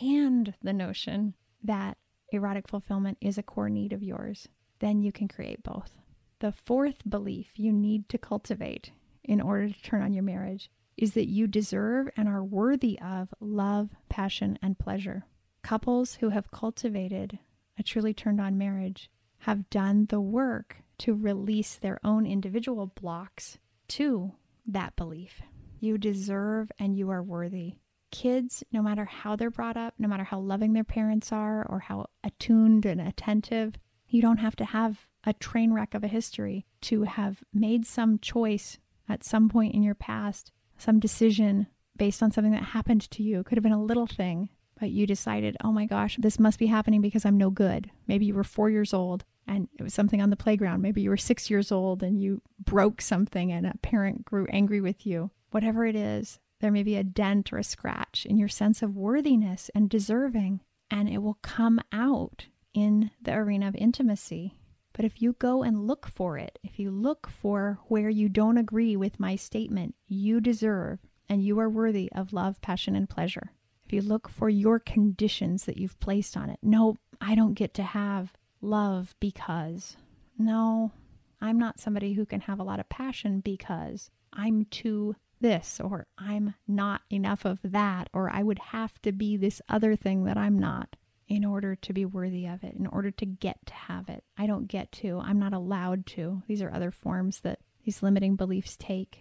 and 0.00 0.54
the 0.62 0.72
notion 0.72 1.34
that 1.62 1.96
erotic 2.30 2.68
fulfillment 2.68 3.18
is 3.20 3.38
a 3.38 3.42
core 3.42 3.70
need 3.70 3.92
of 3.92 4.02
yours, 4.02 4.48
then 4.80 5.02
you 5.02 5.12
can 5.12 5.28
create 5.28 5.62
both. 5.62 5.96
The 6.40 6.52
fourth 6.52 7.08
belief 7.08 7.52
you 7.56 7.72
need 7.72 8.08
to 8.10 8.18
cultivate 8.18 8.92
in 9.24 9.40
order 9.40 9.68
to 9.68 9.82
turn 9.82 10.02
on 10.02 10.12
your 10.12 10.22
marriage 10.22 10.70
is 10.96 11.14
that 11.14 11.28
you 11.28 11.46
deserve 11.46 12.08
and 12.16 12.28
are 12.28 12.44
worthy 12.44 12.98
of 13.00 13.32
love, 13.40 13.90
passion, 14.08 14.58
and 14.60 14.78
pleasure. 14.78 15.24
Couples 15.62 16.16
who 16.16 16.30
have 16.30 16.50
cultivated 16.50 17.38
a 17.78 17.82
truly 17.82 18.12
turned 18.12 18.40
on 18.40 18.58
marriage 18.58 19.10
have 19.40 19.70
done 19.70 20.06
the 20.06 20.20
work 20.20 20.76
to 20.98 21.14
release 21.14 21.76
their 21.76 21.98
own 22.02 22.26
individual 22.26 22.86
blocks 22.86 23.58
to 23.86 24.32
that 24.66 24.96
belief. 24.96 25.40
You 25.80 25.96
deserve 25.96 26.72
and 26.78 26.96
you 26.96 27.10
are 27.10 27.22
worthy. 27.22 27.76
Kids, 28.10 28.64
no 28.72 28.82
matter 28.82 29.04
how 29.04 29.36
they're 29.36 29.50
brought 29.50 29.76
up, 29.76 29.94
no 29.98 30.08
matter 30.08 30.24
how 30.24 30.40
loving 30.40 30.72
their 30.72 30.84
parents 30.84 31.30
are 31.30 31.64
or 31.68 31.78
how 31.78 32.06
attuned 32.24 32.84
and 32.84 33.00
attentive, 33.00 33.74
you 34.08 34.20
don't 34.20 34.38
have 34.38 34.56
to 34.56 34.64
have 34.64 35.06
a 35.24 35.34
train 35.34 35.72
wreck 35.72 35.94
of 35.94 36.02
a 36.02 36.08
history 36.08 36.66
to 36.80 37.02
have 37.02 37.44
made 37.52 37.86
some 37.86 38.18
choice 38.18 38.78
at 39.08 39.24
some 39.24 39.48
point 39.48 39.74
in 39.74 39.82
your 39.82 39.94
past, 39.94 40.52
some 40.78 40.98
decision 40.98 41.66
based 41.96 42.22
on 42.22 42.30
something 42.30 42.52
that 42.52 42.62
happened 42.62 43.08
to 43.10 43.22
you. 43.22 43.40
It 43.40 43.46
could 43.46 43.58
have 43.58 43.62
been 43.62 43.72
a 43.72 43.82
little 43.82 44.06
thing 44.06 44.48
but 44.78 44.90
you 44.90 45.06
decided, 45.06 45.56
oh 45.62 45.72
my 45.72 45.86
gosh, 45.86 46.16
this 46.20 46.38
must 46.38 46.58
be 46.58 46.66
happening 46.66 47.00
because 47.00 47.24
I'm 47.24 47.36
no 47.36 47.50
good. 47.50 47.90
Maybe 48.06 48.26
you 48.26 48.34
were 48.34 48.44
four 48.44 48.70
years 48.70 48.94
old 48.94 49.24
and 49.46 49.68
it 49.78 49.82
was 49.82 49.94
something 49.94 50.20
on 50.20 50.30
the 50.30 50.36
playground. 50.36 50.82
Maybe 50.82 51.00
you 51.00 51.10
were 51.10 51.16
six 51.16 51.50
years 51.50 51.72
old 51.72 52.02
and 52.02 52.20
you 52.20 52.42
broke 52.64 53.00
something 53.00 53.50
and 53.50 53.66
a 53.66 53.78
parent 53.82 54.24
grew 54.24 54.46
angry 54.50 54.80
with 54.80 55.06
you. 55.06 55.30
Whatever 55.50 55.86
it 55.86 55.96
is, 55.96 56.38
there 56.60 56.70
may 56.70 56.82
be 56.82 56.96
a 56.96 57.04
dent 57.04 57.52
or 57.52 57.58
a 57.58 57.64
scratch 57.64 58.26
in 58.28 58.36
your 58.36 58.48
sense 58.48 58.82
of 58.82 58.96
worthiness 58.96 59.70
and 59.74 59.88
deserving, 59.88 60.60
and 60.90 61.08
it 61.08 61.18
will 61.18 61.38
come 61.40 61.80
out 61.92 62.46
in 62.74 63.10
the 63.22 63.32
arena 63.32 63.68
of 63.68 63.76
intimacy. 63.76 64.54
But 64.92 65.04
if 65.04 65.22
you 65.22 65.34
go 65.34 65.62
and 65.62 65.86
look 65.86 66.06
for 66.06 66.36
it, 66.36 66.58
if 66.64 66.78
you 66.78 66.90
look 66.90 67.28
for 67.28 67.78
where 67.86 68.10
you 68.10 68.28
don't 68.28 68.58
agree 68.58 68.96
with 68.96 69.20
my 69.20 69.36
statement, 69.36 69.94
you 70.06 70.40
deserve 70.40 70.98
and 71.28 71.44
you 71.44 71.58
are 71.60 71.70
worthy 71.70 72.10
of 72.12 72.32
love, 72.32 72.60
passion, 72.60 72.96
and 72.96 73.08
pleasure. 73.08 73.52
If 73.88 73.94
you 73.94 74.02
look 74.02 74.28
for 74.28 74.50
your 74.50 74.78
conditions 74.78 75.64
that 75.64 75.78
you've 75.78 75.98
placed 75.98 76.36
on 76.36 76.50
it, 76.50 76.58
no, 76.62 76.96
I 77.22 77.34
don't 77.34 77.54
get 77.54 77.72
to 77.74 77.82
have 77.82 78.34
love 78.60 79.14
because. 79.18 79.96
No, 80.36 80.92
I'm 81.40 81.58
not 81.58 81.80
somebody 81.80 82.12
who 82.12 82.26
can 82.26 82.42
have 82.42 82.60
a 82.60 82.64
lot 82.64 82.80
of 82.80 82.90
passion 82.90 83.40
because 83.40 84.10
I'm 84.30 84.66
too 84.66 85.16
this, 85.40 85.80
or 85.82 86.06
I'm 86.18 86.52
not 86.66 87.00
enough 87.08 87.46
of 87.46 87.60
that, 87.62 88.10
or 88.12 88.28
I 88.28 88.42
would 88.42 88.58
have 88.58 89.00
to 89.02 89.12
be 89.12 89.38
this 89.38 89.62
other 89.70 89.96
thing 89.96 90.24
that 90.24 90.36
I'm 90.36 90.58
not 90.58 90.96
in 91.26 91.42
order 91.42 91.74
to 91.76 91.92
be 91.94 92.04
worthy 92.04 92.44
of 92.44 92.62
it, 92.64 92.74
in 92.74 92.86
order 92.88 93.10
to 93.12 93.24
get 93.24 93.64
to 93.68 93.74
have 93.74 94.10
it. 94.10 94.22
I 94.36 94.46
don't 94.46 94.68
get 94.68 94.92
to, 94.92 95.18
I'm 95.18 95.38
not 95.38 95.54
allowed 95.54 96.04
to. 96.08 96.42
These 96.46 96.60
are 96.60 96.74
other 96.74 96.90
forms 96.90 97.40
that 97.40 97.60
these 97.86 98.02
limiting 98.02 98.36
beliefs 98.36 98.76
take. 98.78 99.20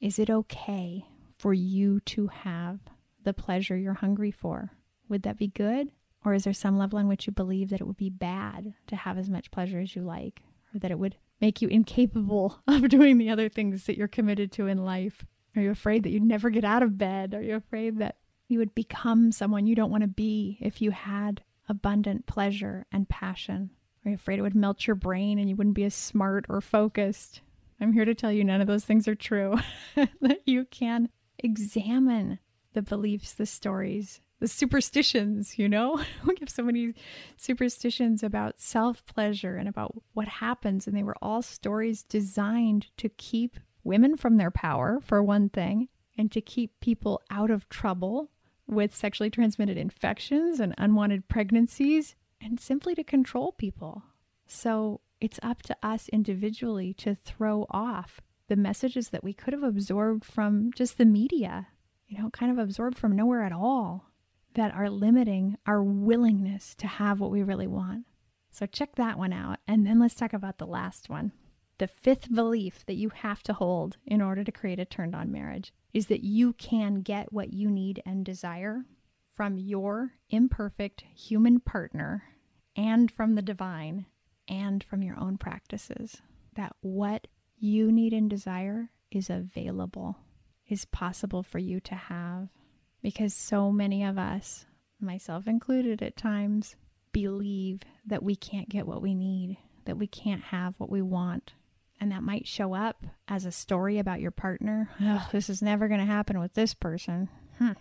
Is 0.00 0.18
it 0.18 0.30
okay 0.30 1.04
for 1.36 1.52
you 1.52 2.00
to 2.00 2.28
have 2.28 2.80
the 3.26 3.34
pleasure 3.34 3.76
you're 3.76 3.94
hungry 3.94 4.30
for? 4.30 4.72
Would 5.08 5.24
that 5.24 5.36
be 5.36 5.48
good? 5.48 5.90
Or 6.24 6.32
is 6.32 6.44
there 6.44 6.52
some 6.52 6.78
level 6.78 6.98
on 6.98 7.08
which 7.08 7.26
you 7.26 7.32
believe 7.32 7.68
that 7.68 7.80
it 7.80 7.86
would 7.86 7.96
be 7.96 8.08
bad 8.08 8.72
to 8.86 8.96
have 8.96 9.18
as 9.18 9.28
much 9.28 9.50
pleasure 9.50 9.80
as 9.80 9.94
you 9.94 10.02
like, 10.02 10.42
or 10.74 10.78
that 10.78 10.90
it 10.90 10.98
would 10.98 11.16
make 11.40 11.60
you 11.60 11.68
incapable 11.68 12.60
of 12.66 12.88
doing 12.88 13.18
the 13.18 13.28
other 13.28 13.48
things 13.48 13.84
that 13.84 13.98
you're 13.98 14.08
committed 14.08 14.50
to 14.52 14.68
in 14.68 14.84
life? 14.84 15.26
Are 15.54 15.60
you 15.60 15.70
afraid 15.70 16.04
that 16.04 16.10
you'd 16.10 16.22
never 16.22 16.50
get 16.50 16.64
out 16.64 16.82
of 16.82 16.96
bed? 16.96 17.34
Are 17.34 17.42
you 17.42 17.56
afraid 17.56 17.98
that 17.98 18.16
you 18.48 18.58
would 18.58 18.74
become 18.74 19.32
someone 19.32 19.66
you 19.66 19.74
don't 19.74 19.90
want 19.90 20.02
to 20.02 20.08
be 20.08 20.58
if 20.60 20.80
you 20.80 20.92
had 20.92 21.42
abundant 21.68 22.26
pleasure 22.26 22.86
and 22.92 23.08
passion? 23.08 23.70
Are 24.04 24.10
you 24.10 24.14
afraid 24.14 24.38
it 24.38 24.42
would 24.42 24.54
melt 24.54 24.86
your 24.86 24.94
brain 24.94 25.38
and 25.38 25.48
you 25.48 25.56
wouldn't 25.56 25.74
be 25.74 25.84
as 25.84 25.94
smart 25.94 26.46
or 26.48 26.60
focused? 26.60 27.40
I'm 27.80 27.92
here 27.92 28.04
to 28.04 28.14
tell 28.14 28.30
you 28.30 28.44
none 28.44 28.60
of 28.60 28.66
those 28.66 28.84
things 28.84 29.08
are 29.08 29.16
true. 29.16 29.56
that 30.20 30.42
you 30.46 30.64
can 30.66 31.08
examine 31.38 32.38
the 32.76 32.82
beliefs, 32.82 33.32
the 33.32 33.46
stories, 33.46 34.20
the 34.38 34.46
superstitions, 34.46 35.58
you 35.58 35.66
know? 35.66 35.98
we 36.26 36.36
have 36.40 36.50
so 36.50 36.62
many 36.62 36.92
superstitions 37.38 38.22
about 38.22 38.60
self 38.60 39.04
pleasure 39.06 39.56
and 39.56 39.66
about 39.66 39.96
what 40.12 40.28
happens, 40.28 40.86
and 40.86 40.94
they 40.94 41.02
were 41.02 41.16
all 41.22 41.40
stories 41.40 42.02
designed 42.02 42.88
to 42.98 43.08
keep 43.08 43.58
women 43.82 44.16
from 44.16 44.36
their 44.36 44.50
power, 44.50 45.00
for 45.02 45.22
one 45.22 45.48
thing, 45.48 45.88
and 46.18 46.30
to 46.32 46.42
keep 46.42 46.78
people 46.80 47.22
out 47.30 47.50
of 47.50 47.68
trouble 47.70 48.30
with 48.66 48.94
sexually 48.94 49.30
transmitted 49.30 49.78
infections 49.78 50.60
and 50.60 50.74
unwanted 50.76 51.28
pregnancies, 51.28 52.14
and 52.42 52.60
simply 52.60 52.94
to 52.94 53.02
control 53.02 53.52
people. 53.52 54.02
So 54.46 55.00
it's 55.18 55.40
up 55.42 55.62
to 55.62 55.76
us 55.82 56.10
individually 56.10 56.92
to 56.98 57.14
throw 57.14 57.66
off 57.70 58.20
the 58.48 58.56
messages 58.56 59.08
that 59.08 59.24
we 59.24 59.32
could 59.32 59.54
have 59.54 59.62
absorbed 59.62 60.24
from 60.26 60.72
just 60.74 60.98
the 60.98 61.06
media, 61.06 61.68
you 62.06 62.18
know, 62.18 62.30
kind 62.30 62.52
of 62.52 62.58
absorbed 62.58 62.98
from 62.98 63.16
nowhere 63.16 63.42
at 63.42 63.52
all, 63.52 64.10
that 64.54 64.74
are 64.74 64.88
limiting 64.88 65.56
our 65.66 65.82
willingness 65.82 66.74
to 66.76 66.86
have 66.86 67.20
what 67.20 67.30
we 67.30 67.42
really 67.42 67.66
want. 67.66 68.06
So 68.50 68.64
check 68.64 68.94
that 68.96 69.18
one 69.18 69.32
out. 69.32 69.58
And 69.68 69.86
then 69.86 69.98
let's 69.98 70.14
talk 70.14 70.32
about 70.32 70.58
the 70.58 70.66
last 70.66 71.10
one. 71.10 71.32
The 71.78 71.86
fifth 71.86 72.34
belief 72.34 72.86
that 72.86 72.96
you 72.96 73.10
have 73.10 73.42
to 73.42 73.52
hold 73.52 73.98
in 74.06 74.22
order 74.22 74.42
to 74.44 74.52
create 74.52 74.78
a 74.78 74.86
turned 74.86 75.14
on 75.14 75.30
marriage 75.30 75.74
is 75.92 76.06
that 76.06 76.24
you 76.24 76.54
can 76.54 77.02
get 77.02 77.32
what 77.34 77.52
you 77.52 77.70
need 77.70 78.02
and 78.06 78.24
desire 78.24 78.86
from 79.34 79.58
your 79.58 80.12
imperfect 80.30 81.04
human 81.14 81.60
partner 81.60 82.24
and 82.74 83.10
from 83.10 83.34
the 83.34 83.42
divine 83.42 84.06
and 84.48 84.82
from 84.84 85.02
your 85.02 85.18
own 85.18 85.36
practices. 85.36 86.22
That 86.54 86.74
what 86.80 87.26
you 87.58 87.92
need 87.92 88.14
and 88.14 88.30
desire 88.30 88.90
is 89.10 89.28
available, 89.28 90.16
is 90.68 90.84
possible 90.84 91.42
for 91.42 91.58
you 91.58 91.80
to 91.80 91.94
have. 91.94 92.48
Because 93.02 93.34
so 93.34 93.70
many 93.70 94.02
of 94.04 94.18
us, 94.18 94.66
myself 95.00 95.46
included 95.46 96.02
at 96.02 96.16
times, 96.16 96.76
believe 97.12 97.80
that 98.06 98.22
we 98.22 98.36
can't 98.36 98.68
get 98.68 98.86
what 98.86 99.02
we 99.02 99.14
need, 99.14 99.58
that 99.84 99.96
we 99.96 100.06
can't 100.06 100.42
have 100.42 100.74
what 100.78 100.90
we 100.90 101.02
want, 101.02 101.52
and 102.00 102.12
that 102.12 102.22
might 102.22 102.46
show 102.46 102.74
up 102.74 103.06
as 103.28 103.44
a 103.44 103.52
story 103.52 103.98
about 103.98 104.20
your 104.20 104.30
partner. 104.30 104.90
Oh, 105.00 105.28
this 105.32 105.48
is 105.48 105.62
never 105.62 105.88
going 105.88 106.00
to 106.00 106.06
happen 106.06 106.38
with 106.40 106.54
this 106.54 106.74
person. 106.74 107.28
Hmm. 107.58 107.72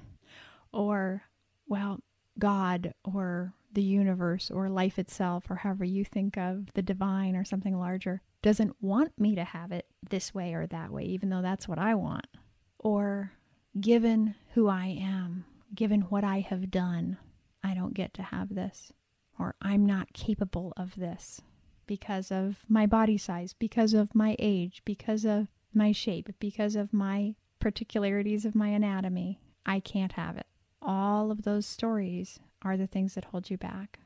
Or, 0.71 1.23
well, 1.67 1.99
God 2.37 2.93
or 3.03 3.53
the 3.73 3.83
universe 3.83 4.49
or 4.51 4.69
life 4.69 4.97
itself, 4.99 5.49
or 5.49 5.55
however 5.55 5.83
you 5.83 6.05
think 6.05 6.37
of 6.37 6.73
the 6.73 6.81
divine 6.81 7.35
or 7.35 7.43
something 7.43 7.77
larger, 7.77 8.21
doesn't 8.41 8.75
want 8.79 9.11
me 9.19 9.35
to 9.35 9.43
have 9.43 9.71
it 9.71 9.85
this 10.09 10.33
way 10.33 10.53
or 10.53 10.65
that 10.67 10.91
way, 10.91 11.03
even 11.03 11.29
though 11.29 11.41
that's 11.41 11.67
what 11.67 11.79
I 11.79 11.95
want. 11.95 12.27
Or, 12.85 13.31
given 13.81 14.35
who 14.53 14.67
I 14.67 14.85
am, 14.85 15.45
given 15.73 16.01
what 16.01 16.23
I 16.23 16.41
have 16.41 16.69
done, 16.69 17.17
I 17.63 17.73
don't 17.73 17.95
get 17.95 18.13
to 18.13 18.21
have 18.21 18.53
this. 18.53 18.91
Or, 19.39 19.55
I'm 19.59 19.87
not 19.87 20.13
capable 20.13 20.71
of 20.77 20.93
this 20.95 21.41
because 21.87 22.31
of 22.31 22.59
my 22.69 22.85
body 22.85 23.17
size, 23.17 23.55
because 23.57 23.95
of 23.95 24.13
my 24.13 24.35
age, 24.37 24.83
because 24.85 25.25
of 25.25 25.47
my 25.73 25.91
shape, 25.93 26.29
because 26.39 26.75
of 26.75 26.93
my 26.93 27.33
particularities 27.59 28.45
of 28.45 28.53
my 28.53 28.67
anatomy. 28.67 29.39
I 29.65 29.79
can't 29.79 30.11
have 30.11 30.37
it. 30.37 30.45
All 30.79 31.31
of 31.31 31.41
those 31.41 31.65
stories 31.65 32.39
are 32.61 32.77
the 32.77 32.85
things 32.85 33.15
that 33.15 33.25
hold 33.25 33.49
you 33.49 33.57
back. 33.57 33.97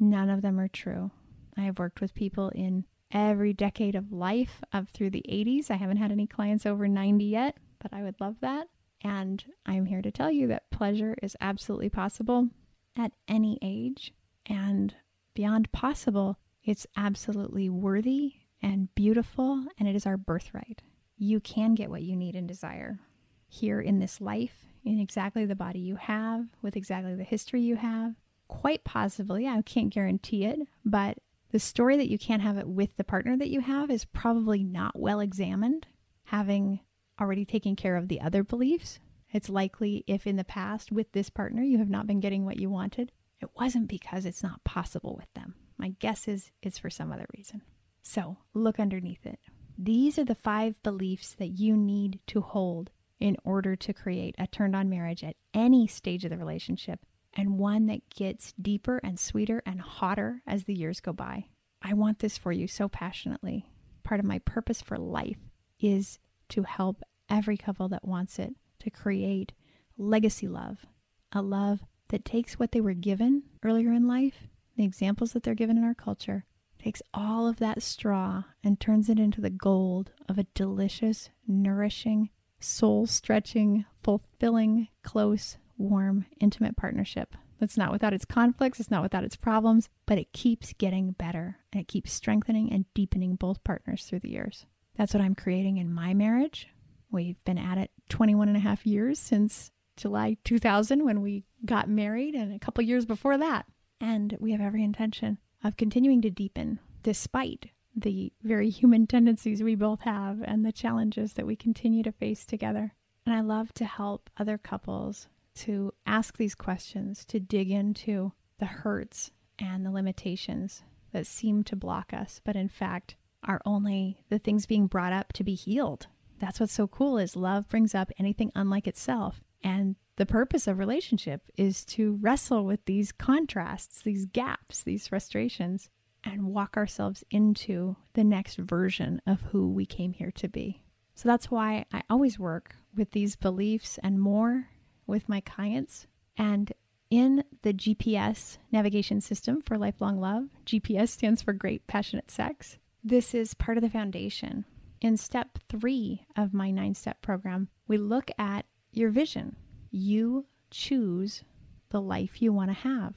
None 0.00 0.28
of 0.28 0.42
them 0.42 0.58
are 0.58 0.66
true. 0.66 1.12
I 1.56 1.60
have 1.60 1.78
worked 1.78 2.00
with 2.00 2.16
people 2.16 2.48
in 2.48 2.84
every 3.12 3.52
decade 3.52 3.94
of 3.94 4.10
life 4.10 4.60
up 4.72 4.88
through 4.88 5.10
the 5.10 5.24
80s. 5.28 5.70
I 5.70 5.76
haven't 5.76 5.98
had 5.98 6.10
any 6.10 6.26
clients 6.26 6.66
over 6.66 6.88
90 6.88 7.24
yet, 7.24 7.56
but 7.84 7.96
I 7.96 8.02
would 8.02 8.20
love 8.20 8.36
that. 8.40 8.68
And 9.02 9.44
I'm 9.66 9.84
here 9.84 10.00
to 10.00 10.10
tell 10.10 10.30
you 10.30 10.48
that 10.48 10.70
pleasure 10.70 11.14
is 11.22 11.36
absolutely 11.40 11.90
possible 11.90 12.48
at 12.96 13.12
any 13.28 13.58
age. 13.60 14.14
And 14.46 14.94
beyond 15.34 15.70
possible, 15.70 16.38
it's 16.64 16.86
absolutely 16.96 17.68
worthy 17.68 18.36
and 18.62 18.92
beautiful, 18.94 19.66
and 19.78 19.86
it 19.86 19.94
is 19.94 20.06
our 20.06 20.16
birthright. 20.16 20.80
You 21.18 21.38
can 21.38 21.74
get 21.74 21.90
what 21.90 22.02
you 22.02 22.16
need 22.16 22.34
and 22.34 22.48
desire 22.48 22.98
here 23.46 23.78
in 23.78 23.98
this 23.98 24.22
life, 24.22 24.64
in 24.84 24.98
exactly 24.98 25.44
the 25.44 25.54
body 25.54 25.80
you 25.80 25.96
have, 25.96 26.46
with 26.62 26.74
exactly 26.74 27.14
the 27.14 27.24
history 27.24 27.60
you 27.60 27.76
have. 27.76 28.14
Quite 28.48 28.84
possibly, 28.84 29.46
I 29.46 29.60
can't 29.60 29.92
guarantee 29.92 30.46
it, 30.46 30.60
but 30.82 31.18
the 31.52 31.58
story 31.58 31.98
that 31.98 32.10
you 32.10 32.18
can't 32.18 32.42
have 32.42 32.56
it 32.56 32.66
with 32.66 32.96
the 32.96 33.04
partner 33.04 33.36
that 33.36 33.50
you 33.50 33.60
have 33.60 33.90
is 33.90 34.06
probably 34.06 34.64
not 34.64 34.98
well 34.98 35.20
examined, 35.20 35.86
having 36.24 36.80
already 37.20 37.44
taking 37.44 37.76
care 37.76 37.96
of 37.96 38.08
the 38.08 38.20
other 38.20 38.42
beliefs. 38.42 38.98
It's 39.32 39.48
likely 39.48 40.04
if 40.06 40.26
in 40.26 40.36
the 40.36 40.44
past 40.44 40.92
with 40.92 41.10
this 41.12 41.30
partner 41.30 41.62
you 41.62 41.78
have 41.78 41.90
not 41.90 42.06
been 42.06 42.20
getting 42.20 42.44
what 42.44 42.58
you 42.58 42.70
wanted, 42.70 43.12
it 43.40 43.50
wasn't 43.56 43.88
because 43.88 44.24
it's 44.24 44.42
not 44.42 44.64
possible 44.64 45.16
with 45.16 45.32
them. 45.34 45.54
My 45.76 45.94
guess 45.98 46.28
is 46.28 46.50
it's 46.62 46.78
for 46.78 46.90
some 46.90 47.12
other 47.12 47.26
reason. 47.36 47.62
So 48.02 48.38
look 48.52 48.78
underneath 48.78 49.26
it. 49.26 49.40
These 49.76 50.18
are 50.18 50.24
the 50.24 50.34
five 50.34 50.80
beliefs 50.82 51.34
that 51.34 51.58
you 51.58 51.76
need 51.76 52.20
to 52.28 52.40
hold 52.40 52.90
in 53.18 53.36
order 53.44 53.74
to 53.74 53.92
create 53.92 54.34
a 54.38 54.46
turned 54.46 54.76
on 54.76 54.88
marriage 54.88 55.24
at 55.24 55.36
any 55.52 55.86
stage 55.86 56.24
of 56.24 56.30
the 56.30 56.36
relationship 56.36 57.00
and 57.32 57.58
one 57.58 57.86
that 57.86 58.08
gets 58.10 58.52
deeper 58.60 59.00
and 59.02 59.18
sweeter 59.18 59.62
and 59.66 59.80
hotter 59.80 60.42
as 60.46 60.64
the 60.64 60.74
years 60.74 61.00
go 61.00 61.12
by. 61.12 61.46
I 61.82 61.94
want 61.94 62.20
this 62.20 62.38
for 62.38 62.52
you 62.52 62.68
so 62.68 62.88
passionately. 62.88 63.66
Part 64.04 64.20
of 64.20 64.26
my 64.26 64.38
purpose 64.40 64.80
for 64.80 64.96
life 64.96 65.38
is 65.80 66.18
to 66.50 66.62
help 66.62 67.02
every 67.28 67.56
couple 67.56 67.88
that 67.88 68.06
wants 68.06 68.38
it 68.38 68.54
to 68.80 68.90
create 68.90 69.52
legacy 69.96 70.48
love, 70.48 70.86
a 71.32 71.42
love 71.42 71.80
that 72.08 72.24
takes 72.24 72.58
what 72.58 72.72
they 72.72 72.80
were 72.80 72.94
given 72.94 73.42
earlier 73.62 73.92
in 73.92 74.06
life 74.06 74.46
the 74.76 74.84
examples 74.84 75.32
that 75.32 75.42
they're 75.42 75.54
given 75.54 75.78
in 75.78 75.84
our 75.84 75.94
culture, 75.94 76.44
takes 76.78 77.02
all 77.12 77.46
of 77.46 77.58
that 77.58 77.82
straw 77.82 78.44
and 78.62 78.80
turns 78.80 79.08
it 79.08 79.18
into 79.18 79.40
the 79.40 79.50
gold 79.50 80.12
of 80.28 80.38
a 80.38 80.46
delicious, 80.54 81.30
nourishing, 81.46 82.30
soul 82.60 83.06
stretching, 83.06 83.84
fulfilling, 84.02 84.88
close, 85.02 85.56
warm, 85.78 86.26
intimate 86.40 86.76
partnership. 86.76 87.34
That's 87.60 87.76
not 87.76 87.92
without 87.92 88.12
its 88.12 88.24
conflicts, 88.24 88.80
it's 88.80 88.90
not 88.90 89.02
without 89.02 89.24
its 89.24 89.36
problems, 89.36 89.88
but 90.06 90.18
it 90.18 90.32
keeps 90.32 90.74
getting 90.74 91.12
better 91.12 91.58
and 91.72 91.80
it 91.80 91.88
keeps 91.88 92.12
strengthening 92.12 92.72
and 92.72 92.84
deepening 92.94 93.36
both 93.36 93.64
partners 93.64 94.04
through 94.04 94.20
the 94.20 94.30
years. 94.30 94.66
That's 94.96 95.14
what 95.14 95.22
I'm 95.22 95.34
creating 95.34 95.78
in 95.78 95.92
my 95.92 96.14
marriage. 96.14 96.68
We've 97.10 97.42
been 97.44 97.58
at 97.58 97.78
it 97.78 97.90
21 98.08 98.48
and 98.48 98.56
a 98.56 98.60
half 98.60 98.86
years 98.86 99.18
since 99.18 99.70
July 99.96 100.36
2000 100.44 101.04
when 101.04 101.20
we 101.20 101.44
got 101.64 101.88
married 101.88 102.34
and 102.34 102.54
a 102.54 102.58
couple 102.58 102.82
years 102.84 103.06
before 103.06 103.38
that. 103.38 103.66
And 104.00 104.36
we 104.40 104.52
have 104.52 104.60
every 104.60 104.82
intention 104.82 105.38
of 105.62 105.76
continuing 105.76 106.20
to 106.22 106.30
deepen 106.30 106.80
despite 107.02 107.70
the 107.96 108.32
very 108.42 108.70
human 108.70 109.06
tendencies 109.08 109.62
we 109.62 109.74
both 109.74 110.00
have 110.00 110.42
and 110.42 110.64
the 110.64 110.72
challenges 110.72 111.34
that 111.34 111.46
we 111.46 111.56
continue 111.56 112.02
to 112.02 112.12
face 112.12 112.44
together. 112.44 112.94
And 113.26 113.34
I 113.34 113.40
love 113.40 113.72
to 113.74 113.84
help 113.84 114.28
other 114.36 114.58
couples 114.58 115.28
to 115.56 115.92
ask 116.04 116.36
these 116.36 116.54
questions, 116.54 117.24
to 117.26 117.38
dig 117.38 117.70
into 117.70 118.32
the 118.58 118.66
hurts 118.66 119.30
and 119.58 119.86
the 119.86 119.90
limitations 119.90 120.82
that 121.12 121.26
seem 121.26 121.62
to 121.64 121.76
block 121.76 122.12
us, 122.12 122.40
but 122.44 122.56
in 122.56 122.68
fact 122.68 123.14
are 123.44 123.60
only 123.64 124.18
the 124.28 124.38
things 124.38 124.66
being 124.66 124.86
brought 124.86 125.12
up 125.12 125.32
to 125.34 125.44
be 125.44 125.54
healed. 125.54 126.06
That's 126.38 126.60
what's 126.60 126.72
so 126.72 126.86
cool 126.86 127.18
is 127.18 127.36
love 127.36 127.68
brings 127.68 127.94
up 127.94 128.10
anything 128.18 128.52
unlike 128.54 128.86
itself. 128.86 129.40
And 129.62 129.96
the 130.16 130.26
purpose 130.26 130.66
of 130.66 130.78
relationship 130.78 131.42
is 131.56 131.84
to 131.86 132.18
wrestle 132.20 132.64
with 132.64 132.84
these 132.84 133.12
contrasts, 133.12 134.02
these 134.02 134.26
gaps, 134.26 134.82
these 134.82 135.08
frustrations, 135.08 135.90
and 136.22 136.46
walk 136.46 136.76
ourselves 136.76 137.24
into 137.30 137.96
the 138.14 138.24
next 138.24 138.56
version 138.56 139.20
of 139.26 139.40
who 139.42 139.68
we 139.70 139.86
came 139.86 140.12
here 140.12 140.30
to 140.32 140.48
be. 140.48 140.82
So 141.14 141.28
that's 141.28 141.50
why 141.50 141.84
I 141.92 142.02
always 142.10 142.38
work 142.38 142.76
with 142.96 143.12
these 143.12 143.36
beliefs 143.36 143.98
and 144.02 144.20
more 144.20 144.68
with 145.06 145.28
my 145.28 145.40
clients. 145.40 146.06
And 146.36 146.72
in 147.10 147.44
the 147.62 147.72
GPS 147.72 148.58
navigation 148.72 149.20
system 149.20 149.60
for 149.60 149.78
lifelong 149.78 150.18
love, 150.20 150.48
GPS 150.66 151.10
stands 151.10 151.42
for 151.42 151.52
Great 151.52 151.86
Passionate 151.86 152.30
Sex. 152.30 152.78
This 153.04 153.34
is 153.34 153.54
part 153.54 153.76
of 153.76 153.82
the 153.82 153.90
foundation. 153.90 154.64
In 155.00 155.16
step 155.16 155.58
three 155.68 156.26
of 156.36 156.54
my 156.54 156.70
nine 156.70 156.94
step 156.94 157.20
program, 157.20 157.68
we 157.86 157.98
look 157.98 158.30
at 158.38 158.64
your 158.92 159.10
vision. 159.10 159.56
You 159.90 160.46
choose 160.70 161.44
the 161.90 162.00
life 162.00 162.40
you 162.40 162.52
want 162.52 162.70
to 162.70 162.74
have. 162.74 163.16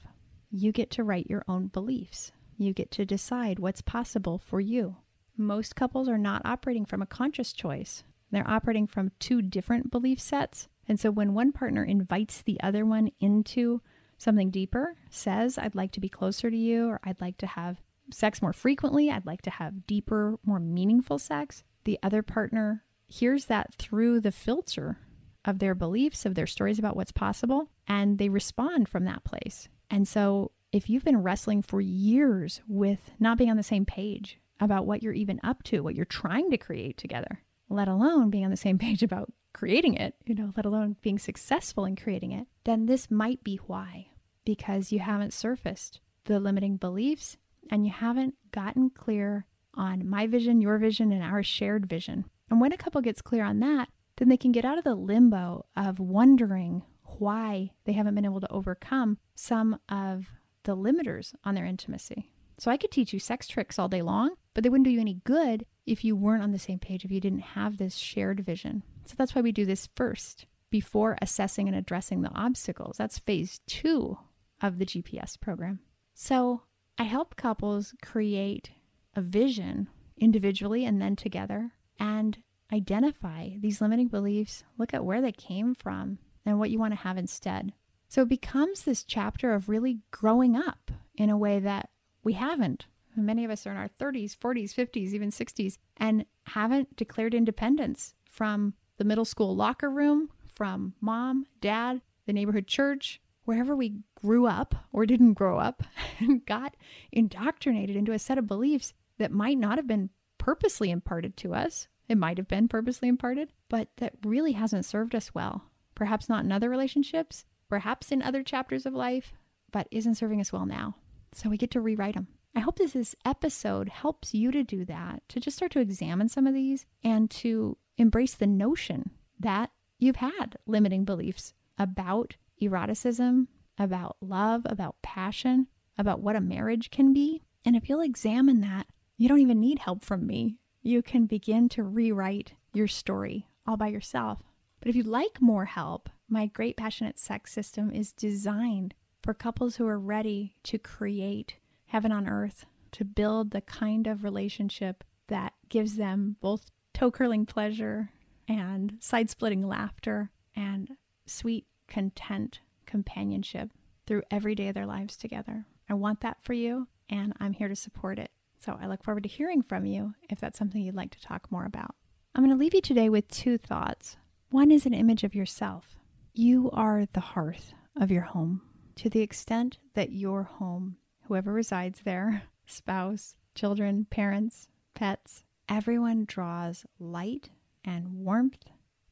You 0.50 0.72
get 0.72 0.90
to 0.92 1.04
write 1.04 1.30
your 1.30 1.44
own 1.48 1.68
beliefs. 1.68 2.32
You 2.58 2.72
get 2.72 2.90
to 2.92 3.06
decide 3.06 3.58
what's 3.58 3.80
possible 3.80 4.38
for 4.38 4.60
you. 4.60 4.96
Most 5.36 5.74
couples 5.74 6.08
are 6.08 6.18
not 6.18 6.42
operating 6.44 6.84
from 6.84 7.00
a 7.00 7.06
conscious 7.06 7.52
choice. 7.52 8.04
They're 8.30 8.48
operating 8.48 8.86
from 8.86 9.12
two 9.18 9.40
different 9.40 9.90
belief 9.90 10.20
sets 10.20 10.68
and 10.88 10.98
so 10.98 11.10
when 11.10 11.34
one 11.34 11.52
partner 11.52 11.84
invites 11.84 12.40
the 12.40 12.60
other 12.62 12.84
one 12.86 13.10
into 13.20 13.82
something 14.16 14.50
deeper, 14.50 14.96
says, 15.10 15.58
I'd 15.58 15.74
like 15.74 15.92
to 15.92 16.00
be 16.00 16.08
closer 16.08 16.50
to 16.50 16.56
you, 16.56 16.88
or 16.88 16.98
I'd 17.04 17.20
like 17.20 17.36
to 17.38 17.46
have 17.46 17.82
sex 18.10 18.42
more 18.42 18.52
frequently, 18.52 19.10
I'd 19.10 19.26
like 19.26 19.42
to 19.42 19.50
have 19.50 19.86
deeper, 19.86 20.38
more 20.44 20.60
meaningful 20.60 21.18
sex, 21.18 21.62
the 21.84 21.98
other 22.02 22.22
partner 22.22 22.84
hears 23.06 23.46
that 23.46 23.74
through 23.74 24.20
the 24.20 24.32
filter 24.32 24.98
of 25.44 25.58
their 25.58 25.74
beliefs, 25.74 26.26
of 26.26 26.34
their 26.34 26.46
stories 26.46 26.78
about 26.78 26.96
what's 26.96 27.12
possible, 27.12 27.70
and 27.86 28.18
they 28.18 28.28
respond 28.28 28.88
from 28.88 29.04
that 29.04 29.24
place. 29.24 29.68
And 29.90 30.06
so 30.06 30.52
if 30.72 30.90
you've 30.90 31.04
been 31.04 31.22
wrestling 31.22 31.62
for 31.62 31.80
years 31.80 32.60
with 32.68 33.10
not 33.18 33.38
being 33.38 33.50
on 33.50 33.56
the 33.56 33.62
same 33.62 33.86
page 33.86 34.38
about 34.60 34.86
what 34.86 35.02
you're 35.02 35.14
even 35.14 35.40
up 35.42 35.62
to, 35.64 35.80
what 35.80 35.94
you're 35.94 36.04
trying 36.04 36.50
to 36.50 36.58
create 36.58 36.98
together, 36.98 37.42
let 37.70 37.88
alone 37.88 38.30
being 38.30 38.44
on 38.44 38.50
the 38.50 38.56
same 38.56 38.78
page 38.86 39.02
about 39.02 39.32
creating 39.54 39.94
it, 39.94 40.14
you 40.26 40.34
know, 40.34 40.52
let 40.56 40.66
alone 40.66 40.96
being 41.00 41.18
successful 41.18 41.84
in 41.84 41.96
creating 41.96 42.32
it, 42.32 42.46
then 42.64 42.86
this 42.86 43.10
might 43.10 43.42
be 43.42 43.56
why. 43.66 44.08
Because 44.44 44.92
you 44.92 44.98
haven't 44.98 45.32
surfaced 45.32 46.00
the 46.24 46.40
limiting 46.40 46.76
beliefs 46.76 47.36
and 47.70 47.86
you 47.86 47.92
haven't 47.92 48.34
gotten 48.52 48.90
clear 48.90 49.46
on 49.74 50.08
my 50.08 50.26
vision, 50.26 50.60
your 50.60 50.78
vision, 50.78 51.12
and 51.12 51.22
our 51.22 51.42
shared 51.42 51.86
vision. 51.86 52.24
And 52.50 52.60
when 52.60 52.72
a 52.72 52.76
couple 52.76 53.00
gets 53.00 53.22
clear 53.22 53.44
on 53.44 53.60
that, 53.60 53.88
then 54.16 54.28
they 54.28 54.36
can 54.36 54.52
get 54.52 54.64
out 54.64 54.78
of 54.78 54.84
the 54.84 54.94
limbo 54.94 55.64
of 55.76 56.00
wondering 56.00 56.82
why 57.04 57.70
they 57.84 57.92
haven't 57.92 58.14
been 58.14 58.24
able 58.24 58.40
to 58.40 58.52
overcome 58.52 59.18
some 59.34 59.78
of 59.88 60.26
the 60.64 60.76
limiters 60.76 61.34
on 61.44 61.54
their 61.54 61.64
intimacy. 61.64 62.30
So 62.58 62.70
I 62.70 62.76
could 62.76 62.90
teach 62.90 63.12
you 63.12 63.20
sex 63.20 63.46
tricks 63.46 63.78
all 63.78 63.88
day 63.88 64.02
long, 64.02 64.34
but 64.52 64.64
they 64.64 64.68
wouldn't 64.68 64.86
do 64.86 64.90
you 64.90 65.00
any 65.00 65.20
good 65.24 65.64
if 65.86 66.04
you 66.04 66.16
weren't 66.16 66.42
on 66.42 66.50
the 66.50 66.58
same 66.58 66.80
page, 66.80 67.04
if 67.04 67.10
you 67.10 67.20
didn't 67.20 67.40
have 67.40 67.76
this 67.78 67.96
shared 67.96 68.44
vision. 68.44 68.82
So 69.04 69.14
that's 69.16 69.34
why 69.34 69.40
we 69.40 69.52
do 69.52 69.64
this 69.64 69.88
first 69.94 70.46
before 70.70 71.16
assessing 71.22 71.68
and 71.68 71.76
addressing 71.76 72.22
the 72.22 72.34
obstacles. 72.34 72.96
That's 72.98 73.18
phase 73.20 73.60
two 73.66 74.18
of 74.60 74.78
the 74.78 74.86
GPS 74.86 75.40
program. 75.40 75.80
So 76.14 76.62
I 76.98 77.04
help 77.04 77.36
couples 77.36 77.94
create 78.02 78.72
a 79.14 79.20
vision 79.20 79.88
individually 80.16 80.84
and 80.84 81.00
then 81.00 81.14
together 81.14 81.70
and 81.98 82.38
identify 82.72 83.50
these 83.60 83.80
limiting 83.80 84.08
beliefs, 84.08 84.64
look 84.76 84.92
at 84.92 85.04
where 85.04 85.20
they 85.20 85.32
came 85.32 85.74
from 85.74 86.18
and 86.44 86.58
what 86.58 86.70
you 86.70 86.78
want 86.78 86.92
to 86.92 87.00
have 87.00 87.16
instead. 87.16 87.72
So 88.08 88.22
it 88.22 88.28
becomes 88.28 88.82
this 88.82 89.04
chapter 89.04 89.52
of 89.52 89.68
really 89.68 90.00
growing 90.10 90.56
up 90.56 90.90
in 91.14 91.30
a 91.30 91.38
way 91.38 91.60
that 91.60 91.90
we 92.24 92.32
haven't. 92.32 92.86
Many 93.16 93.44
of 93.44 93.50
us 93.50 93.66
are 93.66 93.70
in 93.70 93.76
our 93.76 93.88
30s, 93.88 94.36
40s, 94.36 94.74
50s, 94.74 95.12
even 95.12 95.30
60s, 95.30 95.78
and 95.96 96.24
haven't 96.46 96.96
declared 96.96 97.34
independence 97.34 98.14
from 98.30 98.74
the 98.96 99.04
middle 99.04 99.24
school 99.24 99.54
locker 99.54 99.90
room, 99.90 100.30
from 100.54 100.94
mom, 101.00 101.46
dad, 101.60 102.00
the 102.26 102.32
neighborhood 102.32 102.66
church, 102.66 103.20
wherever 103.48 103.74
we 103.74 103.94
grew 104.14 104.46
up 104.46 104.74
or 104.92 105.06
didn't 105.06 105.32
grow 105.32 105.58
up, 105.58 105.82
and 106.18 106.44
got 106.44 106.76
indoctrinated 107.10 107.96
into 107.96 108.12
a 108.12 108.18
set 108.18 108.36
of 108.36 108.46
beliefs 108.46 108.92
that 109.16 109.32
might 109.32 109.56
not 109.56 109.78
have 109.78 109.86
been 109.86 110.10
purposely 110.36 110.90
imparted 110.90 111.34
to 111.34 111.54
us. 111.54 111.88
It 112.10 112.18
might 112.18 112.36
have 112.36 112.46
been 112.46 112.68
purposely 112.68 113.08
imparted, 113.08 113.50
but 113.70 113.88
that 113.96 114.12
really 114.22 114.52
hasn't 114.52 114.84
served 114.84 115.14
us 115.14 115.34
well. 115.34 115.64
Perhaps 115.94 116.28
not 116.28 116.44
in 116.44 116.52
other 116.52 116.68
relationships, 116.68 117.46
perhaps 117.70 118.12
in 118.12 118.20
other 118.20 118.42
chapters 118.42 118.84
of 118.84 118.92
life, 118.92 119.32
but 119.72 119.88
isn't 119.90 120.16
serving 120.16 120.42
us 120.42 120.52
well 120.52 120.66
now. 120.66 120.96
So 121.32 121.48
we 121.48 121.56
get 121.56 121.70
to 121.70 121.80
rewrite 121.80 122.16
them. 122.16 122.28
I 122.54 122.60
hope 122.60 122.76
that 122.76 122.92
this 122.92 123.16
episode 123.24 123.88
helps 123.88 124.34
you 124.34 124.50
to 124.50 124.62
do 124.62 124.84
that, 124.84 125.22
to 125.30 125.40
just 125.40 125.56
start 125.56 125.72
to 125.72 125.80
examine 125.80 126.28
some 126.28 126.46
of 126.46 126.52
these 126.52 126.84
and 127.02 127.30
to 127.30 127.78
embrace 127.96 128.34
the 128.34 128.46
notion 128.46 129.10
that 129.40 129.70
you've 129.98 130.16
had 130.16 130.58
limiting 130.66 131.06
beliefs 131.06 131.54
about 131.78 132.36
eroticism, 132.60 133.48
about 133.78 134.16
love, 134.20 134.62
about 134.66 135.00
passion, 135.02 135.68
about 135.96 136.20
what 136.20 136.36
a 136.36 136.40
marriage 136.40 136.90
can 136.90 137.12
be. 137.12 137.42
And 137.64 137.76
if 137.76 137.88
you'll 137.88 138.00
examine 138.00 138.60
that, 138.60 138.86
you 139.16 139.28
don't 139.28 139.40
even 139.40 139.60
need 139.60 139.80
help 139.80 140.04
from 140.04 140.26
me. 140.26 140.56
You 140.82 141.02
can 141.02 141.26
begin 141.26 141.68
to 141.70 141.82
rewrite 141.82 142.54
your 142.72 142.88
story 142.88 143.48
all 143.66 143.76
by 143.76 143.88
yourself. 143.88 144.42
But 144.80 144.88
if 144.88 144.96
you'd 144.96 145.06
like 145.06 145.40
more 145.40 145.64
help, 145.64 146.08
my 146.28 146.46
Great 146.46 146.76
Passionate 146.76 147.18
Sex 147.18 147.52
System 147.52 147.90
is 147.90 148.12
designed 148.12 148.94
for 149.22 149.34
couples 149.34 149.76
who 149.76 149.86
are 149.86 149.98
ready 149.98 150.54
to 150.64 150.78
create 150.78 151.56
heaven 151.86 152.12
on 152.12 152.28
earth, 152.28 152.64
to 152.92 153.04
build 153.04 153.50
the 153.50 153.60
kind 153.60 154.06
of 154.06 154.24
relationship 154.24 155.04
that 155.26 155.52
gives 155.68 155.96
them 155.96 156.36
both 156.40 156.70
toe 156.94 157.10
curling 157.10 157.44
pleasure 157.44 158.10
and 158.46 158.94
side 159.00 159.28
splitting 159.30 159.66
laughter 159.66 160.30
and 160.54 160.96
sweet, 161.26 161.66
content 161.88 162.60
companionship 162.86 163.70
through 164.06 164.22
every 164.30 164.54
day 164.54 164.68
of 164.68 164.74
their 164.74 164.86
lives 164.86 165.16
together. 165.16 165.66
I 165.88 165.94
want 165.94 166.20
that 166.20 166.42
for 166.42 166.52
you, 166.52 166.88
and 167.10 167.32
I'm 167.40 167.52
here 167.52 167.68
to 167.68 167.76
support 167.76 168.18
it. 168.18 168.30
So 168.56 168.78
I 168.80 168.86
look 168.86 169.02
forward 169.02 169.22
to 169.22 169.28
hearing 169.28 169.62
from 169.62 169.86
you 169.86 170.14
if 170.28 170.40
that's 170.40 170.58
something 170.58 170.82
you'd 170.82 170.94
like 170.94 171.12
to 171.12 171.20
talk 171.20 171.50
more 171.50 171.64
about. 171.64 171.94
I'm 172.34 172.44
going 172.44 172.56
to 172.56 172.60
leave 172.60 172.74
you 172.74 172.80
today 172.80 173.08
with 173.08 173.28
two 173.28 173.58
thoughts. 173.58 174.16
One 174.50 174.70
is 174.70 174.86
an 174.86 174.94
image 174.94 175.24
of 175.24 175.34
yourself. 175.34 175.98
You 176.32 176.70
are 176.72 177.06
the 177.12 177.20
hearth 177.20 177.72
of 178.00 178.10
your 178.10 178.22
home. 178.22 178.62
To 178.96 179.08
the 179.08 179.20
extent 179.20 179.78
that 179.94 180.12
your 180.12 180.42
home, 180.44 180.96
whoever 181.24 181.52
resides 181.52 182.00
there, 182.04 182.42
spouse, 182.66 183.36
children, 183.54 184.06
parents, 184.10 184.68
pets, 184.94 185.44
everyone 185.68 186.24
draws 186.26 186.86
light 186.98 187.50
and 187.84 188.24
warmth 188.24 188.64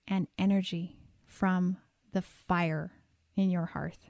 and 0.09 0.27
energy 0.39 0.99
from 1.27 1.77
the 2.17 2.23
fire 2.23 2.93
in 3.37 3.51
your 3.51 3.67
hearth. 3.67 4.09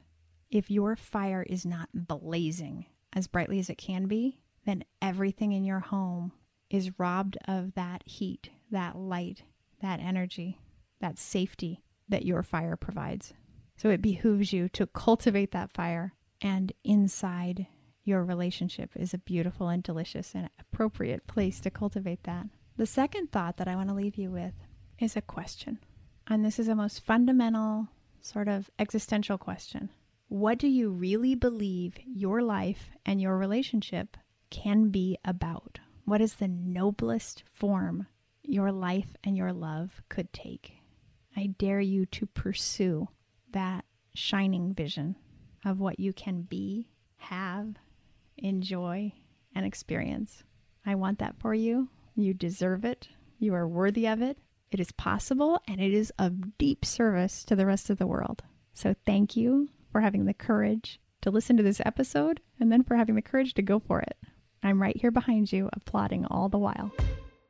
If 0.49 0.71
your 0.71 0.95
fire 0.95 1.42
is 1.42 1.66
not 1.66 1.88
blazing 1.92 2.87
as 3.12 3.27
brightly 3.27 3.59
as 3.59 3.69
it 3.69 3.79
can 3.79 4.07
be, 4.07 4.38
then 4.64 4.85
everything 5.03 5.51
in 5.51 5.64
your 5.64 5.81
home 5.81 6.31
is 6.71 7.01
robbed 7.01 7.37
of 7.49 7.75
that 7.75 8.05
heat, 8.07 8.51
that 8.71 8.97
light, 8.97 9.42
that 9.83 9.99
energy, 9.99 10.61
that 11.01 11.19
safety 11.19 11.83
that 12.09 12.25
your 12.25 12.45
fire 12.45 12.77
provides. 12.77 13.35
So 13.77 13.90
it 13.90 14.01
behooves 14.01 14.53
you 14.53 14.69
to 14.69 14.87
cultivate 14.87 15.51
that 15.51 15.73
fire, 15.73 16.14
and 16.40 16.73
inside 16.85 17.66
your 18.05 18.23
relationship 18.23 18.90
is 18.95 19.14
a 19.14 19.19
beautiful 19.19 19.69
and 19.69 19.83
delicious 19.83 20.33
and 20.33 20.49
appropriate 20.61 21.27
place 21.27 21.59
to 21.62 21.71
cultivate 21.71 22.23
that. 22.23 22.47
The 22.77 22.87
second 22.87 23.33
thought 23.33 23.57
that 23.57 23.66
I 23.66 23.75
want 23.75 23.88
to 23.88 23.97
leave 23.97 24.16
you 24.16 24.31
with 24.31 24.55
is 25.01 25.16
a 25.16 25.21
question. 25.21 25.81
And 26.29 26.45
this 26.45 26.61
is 26.61 26.69
a 26.69 26.77
most 26.77 27.05
fundamental, 27.05 27.88
sort 28.27 28.49
of 28.49 28.71
existential 28.79 29.39
question. 29.39 29.91
What 30.29 30.59
do 30.59 30.67
you 30.67 30.91
really 30.91 31.35
believe 31.37 31.95
your 32.05 32.43
life 32.43 32.91
and 33.05 33.21
your 33.21 33.39
relationship 33.39 34.17
can 34.51 34.89
be 34.89 35.17
about? 35.25 35.79
What 36.05 36.21
is 36.21 36.35
the 36.35 36.49
noblest 36.49 37.45
form 37.53 38.07
your 38.43 38.73
life 38.73 39.15
and 39.23 39.37
your 39.37 39.53
love 39.53 40.03
could 40.09 40.33
take? 40.33 40.73
I 41.37 41.47
dare 41.59 41.81
you 41.81 42.07
to 42.07 42.27
pursue 42.27 43.09
that 43.53 43.85
shining 44.15 44.75
vision 44.75 45.17
of 45.65 45.79
what 45.79 46.01
you 46.01 46.12
can 46.12 46.43
be, 46.43 46.89
have, 47.19 47.75
enjoy, 48.37 49.12
and 49.55 49.65
experience. 49.65 50.43
I 50.85 50.95
want 50.97 51.19
that 51.21 51.39
for 51.39 51.55
you. 51.55 51.89
You 52.15 52.35
deserve 52.35 52.85
it. 52.85 53.09
You 53.39 53.55
are 53.55 53.69
worthy 53.69 54.07
of 54.09 54.23
it. 54.23 54.39
It 54.77 54.81
is 54.81 54.93
possible 54.93 55.62
and 55.67 55.81
it 55.81 55.95
is 55.95 56.12
of 56.19 56.59
deep 56.59 56.85
service 56.85 57.45
to 57.45 57.57
the 57.57 57.65
rest 57.65 57.89
of 57.89 57.97
the 57.97 58.07
world. 58.07 58.43
So 58.75 58.95
thank 59.07 59.35
you 59.35 59.71
for 59.91 60.03
having 60.03 60.27
the 60.27 60.35
courage 60.35 61.01
to 61.23 61.31
listen 61.31 61.57
to 61.57 61.62
this 61.62 61.81
episode 61.87 62.43
and 62.61 62.71
then 62.71 62.83
for 62.83 62.95
having 62.95 63.15
the 63.15 63.23
courage 63.23 63.55
to 63.55 63.62
go 63.62 63.79
for 63.79 64.01
it. 64.01 64.19
I'm 64.62 64.83
right 64.83 64.95
here 64.95 65.11
behind 65.11 65.51
you, 65.51 65.71
applauding 65.73 66.27
all 66.27 66.51
the 66.51 66.59
while. 66.59 66.93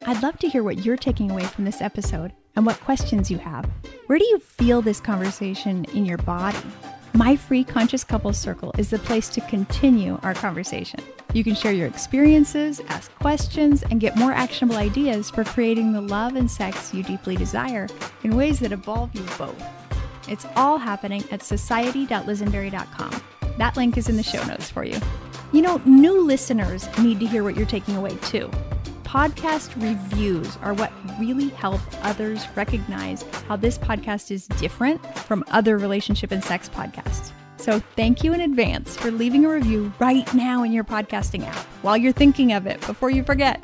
I'd 0.07 0.23
love 0.23 0.39
to 0.39 0.49
hear 0.49 0.62
what 0.62 0.85
you're 0.85 0.97
taking 0.97 1.33
away 1.33 1.43
from 1.43 1.65
this 1.65 1.83
episode 1.83 2.33
and 2.55 2.65
what 2.65 2.79
questions 2.79 3.29
you 3.29 3.39
have. 3.39 3.69
Where 4.07 4.21
do 4.21 4.25
you 4.25 4.39
feel 4.39 4.81
this 4.81 5.01
conversation 5.01 5.85
in 5.95 6.07
your 6.07 6.19
body? 6.19 6.57
My 7.12 7.35
free 7.35 7.65
Conscious 7.65 8.05
Couples 8.05 8.39
Circle 8.39 8.73
is 8.79 8.91
the 8.91 9.01
place 9.01 9.29
to 9.31 9.41
continue 9.41 10.21
our 10.23 10.35
conversation. 10.35 11.01
You 11.37 11.44
can 11.44 11.55
share 11.55 11.72
your 11.72 11.87
experiences, 11.87 12.81
ask 12.88 13.14
questions, 13.16 13.83
and 13.83 14.01
get 14.01 14.16
more 14.16 14.33
actionable 14.33 14.79
ideas 14.79 15.29
for 15.29 15.44
creating 15.44 15.92
the 15.92 16.01
love 16.01 16.35
and 16.35 16.51
sex 16.51 16.94
you 16.94 17.03
deeply 17.03 17.37
desire 17.37 17.88
in 18.25 18.35
ways 18.35 18.59
that 18.61 18.72
evolve 18.72 19.14
you 19.14 19.20
both. 19.37 19.62
It's 20.31 20.46
all 20.57 20.79
happening 20.79 21.22
at 21.31 21.42
society.lisenberry.com. 21.42 23.22
That 23.59 23.77
link 23.77 23.99
is 23.99 24.09
in 24.09 24.16
the 24.16 24.22
show 24.22 24.42
notes 24.46 24.70
for 24.70 24.83
you. 24.83 24.99
You 25.53 25.61
know, 25.61 25.77
new 25.85 26.22
listeners 26.22 26.88
need 27.01 27.20
to 27.20 27.27
hear 27.27 27.42
what 27.42 27.55
you're 27.55 27.66
taking 27.66 27.96
away 27.96 28.16
too. 28.22 28.51
Podcast 29.05 29.75
reviews 29.77 30.57
are 30.62 30.72
what 30.72 30.90
really 31.20 31.51
help 31.51 31.83
others 32.01 32.46
recognize 32.57 33.25
how 33.46 33.57
this 33.57 33.77
podcast 33.77 34.31
is 34.31 34.46
different 34.46 35.05
from 35.18 35.44
other 35.51 35.77
relationship 35.77 36.33
and 36.33 36.42
sex 36.42 36.70
podcasts. 36.70 37.33
So, 37.66 37.81
thank 37.96 38.22
you 38.22 38.33
in 38.33 38.42
advance 38.42 38.96
for 38.96 39.11
leaving 39.11 39.44
a 39.44 39.48
review 39.48 39.92
right 39.98 40.33
now 40.33 40.62
in 40.62 40.70
your 40.70 40.85
podcasting 40.85 41.44
app 41.44 41.57
while 41.83 41.96
you're 41.96 42.12
thinking 42.12 42.52
of 42.52 42.64
it 42.68 42.81
before 42.87 43.11
you 43.11 43.24
forget, 43.24 43.61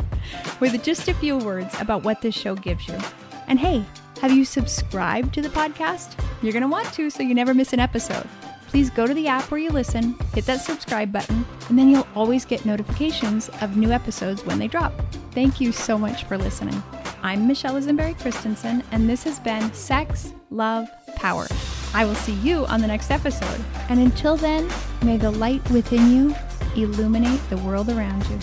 with 0.59 0.83
just 0.83 1.07
a 1.07 1.15
few 1.15 1.39
words 1.39 1.73
about 1.81 2.03
what 2.03 2.21
this 2.21 2.35
show 2.35 2.57
gives 2.57 2.89
you. 2.89 2.99
And 3.47 3.61
hey, 3.61 3.85
have 4.21 4.33
you 4.33 4.45
subscribed 4.45 5.33
to 5.35 5.41
the 5.41 5.51
podcast? 5.51 6.21
You're 6.43 6.53
going 6.53 6.63
to 6.63 6.69
want 6.69 6.93
to 6.95 7.11
so 7.11 7.23
you 7.23 7.33
never 7.33 7.55
miss 7.55 7.73
an 7.73 7.79
episode 7.79 8.27
please 8.73 8.89
go 8.89 9.07
to 9.07 9.13
the 9.13 9.29
app 9.29 9.51
where 9.51 9.61
you 9.61 9.69
listen, 9.69 10.17
hit 10.33 10.47
that 10.47 10.63
subscribe 10.63 11.13
button, 11.13 11.45
and 11.69 11.79
then 11.79 11.91
you'll 11.91 12.09
always 12.15 12.47
get 12.47 12.65
notifications 12.65 13.51
of 13.61 13.77
new 13.77 13.93
episodes 13.93 14.47
when 14.47 14.59
they 14.59 14.67
drop. 14.67 14.95
Thank 15.33 15.61
you 15.61 15.73
so 15.73 15.99
much 15.99 16.25
for 16.25 16.39
listening. 16.39 16.83
I'm 17.23 17.47
Michelle 17.47 17.75
Lisenberry 17.75 18.19
Christensen, 18.19 18.83
and 18.91 19.11
this 19.11 19.25
has 19.25 19.39
been 19.39 19.71
Sex, 19.75 20.33
Love, 20.49 20.89
Power. 21.17 21.47
I 21.95 22.05
will 22.05 22.15
see 22.15 22.33
you 22.35 22.67
on 22.67 22.81
the 22.81 22.87
next 22.87 23.11
episode. 23.11 23.61
And 23.89 24.01
until 24.01 24.37
then, 24.37 24.71
may 25.05 25.17
the 25.17 25.31
light 25.31 25.69
within 25.71 26.11
you 26.11 26.35
illuminate 26.75 27.41
the 27.51 27.59
world 27.59 27.91
around 27.91 28.27
you. 28.29 28.39